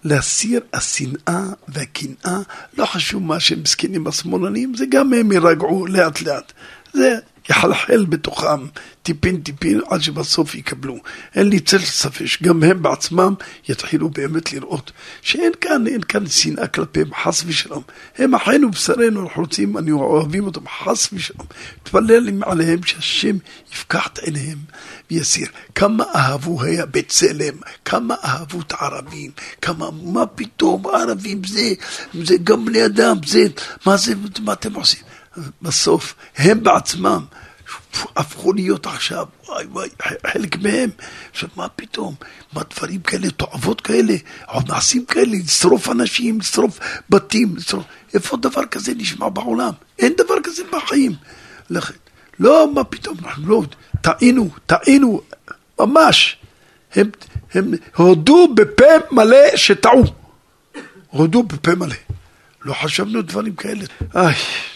להסיר 0.04 0.62
השנאה 0.74 1.44
והקנאה, 1.68 2.40
לא 2.78 2.86
חשוב 2.86 3.24
מה 3.24 3.40
שהם 3.40 3.62
מסכנים 3.62 4.08
השמאלנים, 4.08 4.76
זה 4.76 4.86
גם 4.90 5.14
הם 5.14 5.32
יירגעו 5.32 5.86
לאט 5.88 6.22
לאט. 6.22 6.54
זה 6.94 7.16
יחלחל 7.50 8.06
בתוכם 8.10 8.66
טיפין 9.04 9.42
טיפין 9.42 9.82
עד 9.90 10.02
שבסוף 10.02 10.56
יקבלו. 10.56 10.98
אין 11.36 11.50
לי 11.50 11.60
צל 11.60 11.80
ספק 11.80 12.26
שגם 12.26 12.64
הם 12.64 12.82
בעצמם 12.82 13.34
יתחילו 13.70 14.10
באמת 14.10 14.54
לראות 14.54 14.92
שאין 15.22 15.52
כאן, 15.62 15.88
אין 15.88 16.02
כאן 16.02 16.28
שנאה 16.28 16.68
כלפיהם, 16.68 17.10
חס 17.24 17.44
ושלום. 17.46 17.84
הם 18.18 18.36
אחינו 18.36 18.72
בשרנו, 18.72 19.24
אנחנו 19.24 19.42
רוצים, 19.42 19.78
אני 19.78 19.92
אוהבים 19.92 20.46
אותם, 20.46 20.62
חס 20.84 21.10
ושלום. 21.14 21.48
תפלל 21.84 22.44
עליהם 22.44 22.84
שהשם 22.84 23.38
יפקח 23.74 24.08
את 24.08 24.20
עיניהם 24.20 24.58
ויסיר. 25.12 25.48
כמה 25.76 26.04
אהבו 26.16 26.64
היה 26.64 26.86
בצלם, 26.86 27.54
כמה 27.86 28.16
אהבו 28.24 28.62
את 28.62 28.74
הערבים, 28.78 29.32
כמה, 29.62 29.90
מה 30.04 30.26
פתאום, 30.26 30.88
הערבים 30.88 31.42
זה, 31.48 31.74
זה 32.24 32.36
גם 32.44 32.66
בני 32.66 32.86
אדם, 32.86 33.18
זה, 33.26 33.48
מה 33.86 33.98
זה, 33.98 34.14
מה 34.40 34.54
אתם 34.54 34.74
עושים? 34.74 35.02
בסוף 35.62 36.16
הם 36.38 36.64
בעצמם 36.64 37.26
הפכו 38.16 38.54
להיות 38.54 38.86
עכשיו, 38.86 39.26
וואי 39.48 39.66
וואי, 39.66 39.90
חלק 40.28 40.58
מהם, 40.58 40.90
עכשיו 41.32 41.50
מה 41.56 41.70
פתאום, 41.70 42.16
מה 42.54 42.62
דברים 42.76 43.02
כאלה, 43.02 43.30
תועבות 43.30 43.82
כאלה, 43.82 44.14
עוד 44.46 44.68
מעשים 44.68 45.06
כאלה, 45.06 45.38
לשרוף 45.44 45.90
אנשים, 45.90 46.40
לשרוף 46.40 46.80
בתים, 47.10 47.56
לשרוף, 47.56 47.84
איפה 48.14 48.38
דבר 48.38 48.66
כזה 48.66 48.94
נשמע 48.98 49.30
בעולם? 49.30 49.72
אין 50.00 50.14
דבר 50.18 50.36
כזה 50.44 50.64
בחיים. 50.72 51.12
לכן, 51.70 51.94
לא, 52.40 52.72
מה 52.74 52.84
פתאום, 52.84 53.18
אנחנו 53.26 53.48
לא, 53.48 53.64
טעינו, 54.02 54.50
טעינו, 54.66 55.22
ממש. 55.80 56.38
הם, 56.96 57.10
הם 57.54 57.74
הודו 57.96 58.48
בפה 58.56 58.86
מלא 59.12 59.56
שטעו. 59.56 60.04
הודו 61.08 61.44
בפה 61.44 61.76
מלא. 61.76 61.96
לא 62.66 62.74
חשבנו 62.74 63.22
דברים 63.22 63.56
כאלה. 63.56 63.86
איי. 64.16 64.36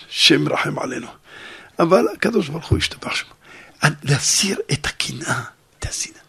שם 0.09 0.47
רחם 0.47 0.79
עלינו. 0.79 1.07
אבל 1.79 2.05
הקדוש 2.13 2.49
ברוך 2.49 2.67
הוא 2.67 2.77
ישתבח 2.77 3.15
שם. 3.15 3.25
להסיר 4.03 4.59
את 4.71 4.85
הקנאה, 4.85 5.43
את 5.79 5.85
השנאה. 5.85 6.19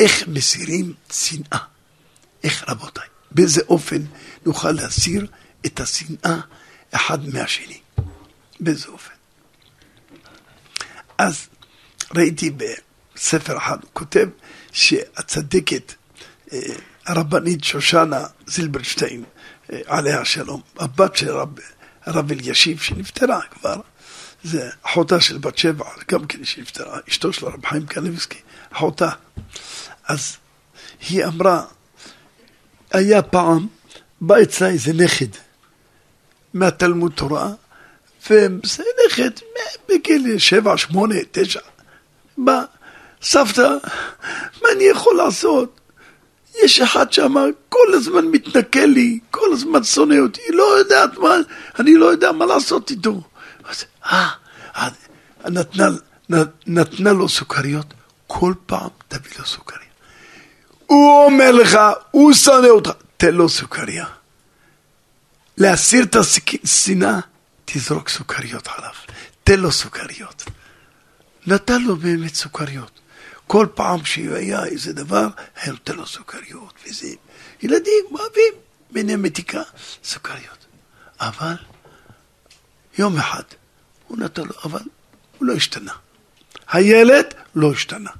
איך 0.00 0.28
מסירים 0.28 0.94
שנאה? 1.12 1.58
איך 2.44 2.64
רבותיי? 2.68 3.08
באיזה 3.30 3.60
אופן 3.68 4.02
נוכל 4.46 4.70
להסיר 4.70 5.26
את 5.66 5.80
השנאה 5.80 6.40
אחד 6.90 7.28
מהשני? 7.28 7.80
באיזה 8.60 8.88
אופן? 8.88 9.14
אז 11.18 11.46
ראיתי 12.14 12.50
בספר 12.50 13.58
אחד, 13.58 13.82
הוא 13.82 13.90
כותב 13.92 14.28
שהצדקת, 14.72 15.94
אה, 16.52 16.58
הרבנית 17.06 17.64
שושנה 17.64 18.24
זילברשטיין, 18.46 19.24
אה, 19.72 19.80
עליה 19.86 20.20
השלום, 20.20 20.60
הבת 20.78 21.16
של 21.16 21.28
הרב, 21.28 21.48
הרב 22.04 22.32
אלישיב 22.32 22.80
שנפטרה 22.80 23.40
כבר, 23.42 23.80
זה 24.42 24.70
אחותה 24.82 25.20
של 25.20 25.38
בת 25.38 25.58
שבע, 25.58 25.84
גם 26.10 26.26
כן 26.26 26.44
שנפטרה, 26.44 26.98
אשתו 27.08 27.32
של 27.32 27.46
הרב 27.46 27.66
חיים 27.66 27.86
קלבסקי, 27.86 28.38
אחותה. 28.72 29.10
אז 30.08 30.36
היא 31.08 31.24
אמרה, 31.24 31.64
היה 32.92 33.22
פעם, 33.22 33.66
בא 34.20 34.42
אצלה 34.42 34.68
איזה 34.68 34.92
נכד 34.92 35.26
מהתלמוד 36.54 37.12
תורה, 37.12 37.50
וזה 38.30 38.84
נכד 39.06 39.30
בגיל 39.88 40.38
שבע, 40.38 40.78
שמונה, 40.78 41.14
תשע. 41.32 41.60
בא, 42.38 42.62
סבתא, 43.22 43.68
מה 44.62 44.68
אני 44.76 44.84
יכול 44.84 45.16
לעשות? 45.16 45.80
יש 46.62 46.80
אחד 46.80 47.12
שאמר, 47.12 47.46
כל 47.68 47.94
הזמן 47.94 48.24
מתנכל 48.24 48.78
לי, 48.78 49.18
כל 49.30 49.52
הזמן 49.52 49.84
שונא 49.84 50.14
אותי, 50.18 50.40
לא 50.48 50.78
יודעת 50.78 51.18
מה, 51.18 51.36
אני 51.78 51.94
לא 51.94 52.06
יודע 52.06 52.32
מה 52.32 52.46
לעשות 52.46 52.90
איתו. 52.90 53.22
אז, 53.64 53.84
אה, 54.06 54.28
אה 54.76 54.88
נתנה, 55.50 55.88
נתנה 56.66 57.12
לו 57.12 57.28
סוכריות, 57.28 57.94
כל 58.26 58.54
פעם 58.66 58.88
תביא 59.08 59.32
לו 59.38 59.46
סוכריה. 59.46 59.88
הוא 60.86 61.24
אומר 61.24 61.52
לך, 61.52 61.78
הוא 62.10 62.32
שונא 62.32 62.66
אותך, 62.66 62.90
תן 63.16 63.34
לו 63.34 63.48
סוכריה. 63.48 64.06
להסיר 65.58 66.04
את 66.04 66.16
השנאה, 66.16 67.20
תזרוק 67.64 68.08
סוכריות 68.08 68.68
עליו, 68.76 68.94
תן 69.44 69.60
לו 69.60 69.72
סוכריות. 69.72 70.44
נתן 71.46 71.82
לו 71.82 71.96
באמת 71.96 72.34
סוכריות. 72.34 73.00
כל 73.46 73.66
פעם 73.74 74.04
שהיה 74.04 74.64
איזה 74.64 74.92
דבר, 74.92 75.28
היה 75.56 75.72
נותן 75.72 75.94
לו 75.94 76.06
סוכריות 76.06 76.74
וזה. 76.86 77.08
ילדים 77.62 78.04
אוהבים 78.10 78.52
ביניהם 78.90 79.22
מתיקה, 79.22 79.62
סוכריות. 80.04 80.66
אבל 81.20 81.54
יום 82.98 83.16
אחד 83.16 83.42
הוא 84.08 84.18
נתן 84.18 84.42
לו, 84.42 84.54
אבל 84.64 84.82
הוא 85.38 85.46
לא 85.46 85.52
השתנה. 85.52 85.92
הילד 86.68 87.34
לא 87.54 87.72
השתנה. 87.72 88.10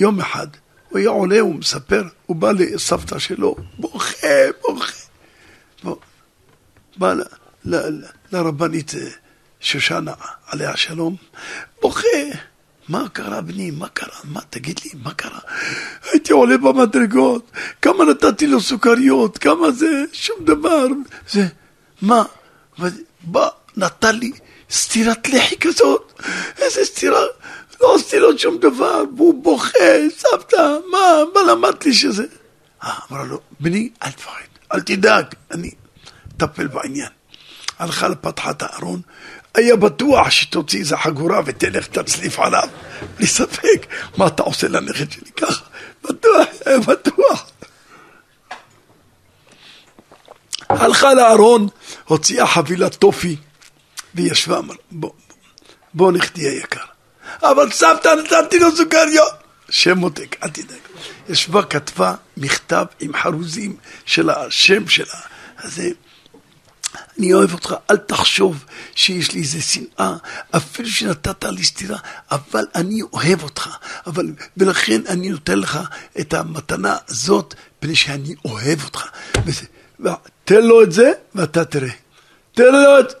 יום 0.00 0.20
אחד 0.20 0.46
הוא 0.88 0.98
היה 0.98 1.08
עולה, 1.08 1.40
הוא 1.40 1.54
מספר, 1.54 2.02
הוא 2.26 2.36
בא 2.36 2.52
לסבתא 2.52 3.18
שלו, 3.18 3.56
בוכה, 3.78 4.26
בוכה. 4.62 4.92
בא 6.96 7.12
ל, 7.12 7.22
ל, 7.64 7.76
ל, 7.76 8.04
לרבנית 8.32 8.94
אה, 8.94 9.00
שושנה, 9.60 10.12
עליה 10.46 10.76
שלום, 10.76 11.16
בוכה. 11.82 12.08
מה 12.88 13.08
קרה 13.08 13.40
בני? 13.40 13.70
מה 13.70 13.88
קרה? 13.88 14.18
מה, 14.24 14.40
תגיד 14.50 14.80
לי, 14.84 14.90
מה 15.02 15.14
קרה? 15.14 15.40
הייתי 16.12 16.32
עולה 16.32 16.56
במדרגות, 16.56 17.50
כמה 17.82 18.04
נתתי 18.04 18.46
לו 18.46 18.60
סוכריות, 18.60 19.38
כמה 19.38 19.70
זה, 19.70 20.04
שום 20.12 20.44
דבר. 20.44 20.86
זה, 21.30 21.46
מה? 22.02 22.24
בא, 23.22 23.48
נתן 23.76 24.16
לי 24.16 24.32
סטירת 24.70 25.28
לחי 25.28 25.56
כזאת, 25.56 26.12
איזה 26.58 26.84
סטירה, 26.84 27.22
לא 27.80 27.94
עשיתי 27.94 28.18
לו 28.18 28.38
שום 28.38 28.58
דבר, 28.58 29.02
והוא 29.16 29.42
בוכה, 29.44 30.08
סבתא, 30.16 30.76
מה, 30.90 31.22
מה 31.34 31.52
למדת 31.52 31.86
לי 31.86 31.94
שזה? 31.94 32.26
אה, 32.84 32.94
אמרה 33.10 33.24
לו, 33.24 33.40
בני, 33.60 33.90
אל 34.02 34.10
תפחד, 34.10 34.40
אל 34.74 34.80
תדאג, 34.80 35.24
אני 35.50 35.70
אטפל 36.36 36.66
בעניין. 36.66 37.08
הלכה 37.78 38.08
לפתחה 38.08 38.50
את 38.50 38.62
הארון, 38.62 39.00
היה 39.58 39.76
בטוח 39.76 40.30
שתוציא 40.30 40.78
איזה 40.78 40.96
חגורה 40.96 41.40
ותלך 41.44 41.86
תצליף 41.86 42.38
עליו, 42.38 42.68
בלי 43.16 43.26
ספק. 43.26 43.86
מה 44.16 44.26
אתה 44.26 44.42
עושה 44.42 44.68
לנכד 44.68 45.10
שלי 45.10 45.30
ככה? 45.36 45.64
בטוח, 46.04 46.46
היה 46.66 46.78
בטוח. 46.78 47.50
הלכה 50.68 51.14
לארון, 51.14 51.68
הוציאה 52.04 52.46
חבילת 52.46 52.94
טופי 52.94 53.36
וישבה, 54.14 54.58
אמר, 54.58 54.74
בוא, 54.90 55.10
בוא 55.94 56.12
נכדי 56.12 56.48
היקר. 56.48 56.84
אבל 57.42 57.70
סבתא 57.70 58.08
נתתי 58.08 58.58
לו 58.58 58.76
סוכריות. 58.76 59.32
שם 59.70 59.98
מותק, 59.98 60.36
אל 60.42 60.48
תדאג. 60.48 60.78
ישבה, 61.28 61.62
כתבה 61.62 62.14
מכתב 62.36 62.84
עם 63.00 63.12
חרוזים 63.16 63.76
של 64.06 64.30
השם 64.30 64.88
שלה. 64.88 65.20
אז 65.56 65.82
אני 67.18 67.32
אוהב 67.32 67.52
אותך, 67.52 67.74
אל 67.90 67.96
תחשוב 67.96 68.64
שיש 68.94 69.32
לי 69.32 69.40
איזה 69.40 69.62
שנאה, 69.62 70.16
אפילו 70.50 70.88
שנתת 70.88 71.44
לי 71.44 71.64
סטירה, 71.64 71.98
אבל 72.30 72.66
אני 72.74 73.02
אוהב 73.12 73.42
אותך, 73.42 73.76
אבל, 74.06 74.26
ולכן 74.56 75.00
אני 75.08 75.28
נותן 75.28 75.58
לך 75.58 75.78
את 76.20 76.34
המתנה 76.34 76.96
הזאת, 77.08 77.54
מפני 77.78 77.96
שאני 77.96 78.34
אוהב 78.44 78.84
אותך. 78.84 79.06
וזה, 79.46 79.66
תן 80.44 80.62
לו 80.62 80.82
את 80.82 80.92
זה, 80.92 81.12
ואתה 81.34 81.64
תראה. 81.64 81.90
תן 82.52 82.72
לו 82.72 83.00
את 83.00 83.10
זה. 83.10 83.16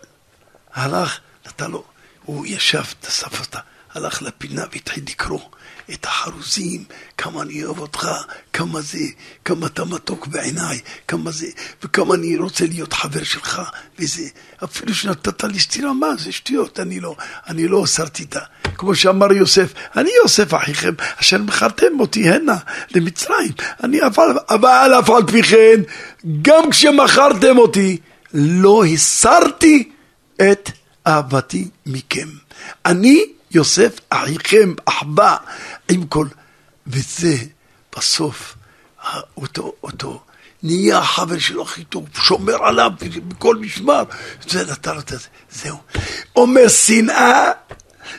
הלך, 0.74 1.18
נתן 1.46 1.70
לו, 1.70 1.84
הוא 2.24 2.46
ישב, 2.46 2.82
אסף 3.08 3.40
אותה, 3.40 3.58
הלך 3.94 4.22
לפינה 4.22 4.64
והתחיל 4.72 5.04
לקרוא. 5.08 5.40
את 5.92 6.04
החרוזים, 6.04 6.84
כמה 7.18 7.42
אני 7.42 7.64
אוהב 7.64 7.78
אותך, 7.78 8.08
כמה 8.52 8.80
זה, 8.80 8.98
כמה 9.44 9.66
אתה 9.66 9.84
מתוק 9.84 10.26
בעיניי, 10.26 10.80
כמה 11.08 11.30
זה, 11.30 11.46
וכמה 11.82 12.14
אני 12.14 12.36
רוצה 12.36 12.66
להיות 12.66 12.92
חבר 12.92 13.24
שלך, 13.24 13.62
וזה, 13.98 14.22
אפילו 14.64 14.94
שנתת 14.94 15.44
לי 15.44 15.60
סטירה, 15.60 15.92
מה 15.92 16.16
זה 16.18 16.32
שטויות, 16.32 16.80
אני 16.80 17.00
לא, 17.00 17.16
אני 17.48 17.68
לא 17.68 17.84
אסרתי 17.84 18.22
את 18.22 18.36
ה... 18.36 18.40
כמו 18.76 18.94
שאמר 18.94 19.32
יוסף, 19.32 19.72
אני 19.96 20.10
יוסף 20.22 20.54
אחיכם, 20.54 20.92
אשר 21.20 21.38
מכרתם 21.38 22.00
אותי 22.00 22.30
הנה, 22.30 22.56
למצרים, 22.94 23.52
אני 23.84 24.02
אבל, 24.02 24.38
אבל 24.48 24.90
אף 24.98 25.10
על 25.10 25.26
פי 25.26 25.42
כן, 25.42 25.80
גם 26.42 26.70
כשמכרתם 26.70 27.58
אותי, 27.58 27.96
לא 28.34 28.84
הסרתי 28.84 29.90
את 30.36 30.70
אהבתי 31.06 31.68
מכם. 31.86 32.28
אני 32.86 33.24
יוסף 33.50 34.00
אחיכם, 34.10 34.74
אחווה, 34.84 35.36
עם 35.88 36.06
כל... 36.06 36.26
וזה 36.86 37.36
בסוף, 37.96 38.54
אותו, 39.36 39.72
אותו, 39.82 40.22
נהיה 40.62 40.98
החבר 40.98 41.38
שלו 41.38 41.62
הכי 41.62 41.84
טוב, 41.84 42.08
שומר 42.14 42.64
עליו 42.64 42.90
בכל 43.28 43.56
משמר, 43.56 44.02
זה 44.48 44.72
נתן 44.72 44.98
את 44.98 45.08
זה, 45.08 45.16
זהו. 45.50 45.76
אומר 46.36 46.68
שנאה, 46.68 47.50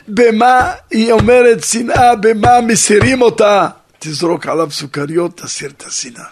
במה, 0.08 0.72
היא 0.90 1.12
אומרת 1.12 1.64
שנאה, 1.64 2.16
במה 2.16 2.60
מסירים 2.60 3.22
אותה? 3.22 3.68
תזרוק 3.98 4.46
עליו 4.46 4.70
סוכריות, 4.70 5.40
תסיר 5.40 5.70
את 5.70 5.82
השנאה. 5.86 6.24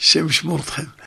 השם 0.00 0.26
ישמור 0.26 0.58
אתכם. 0.58 0.82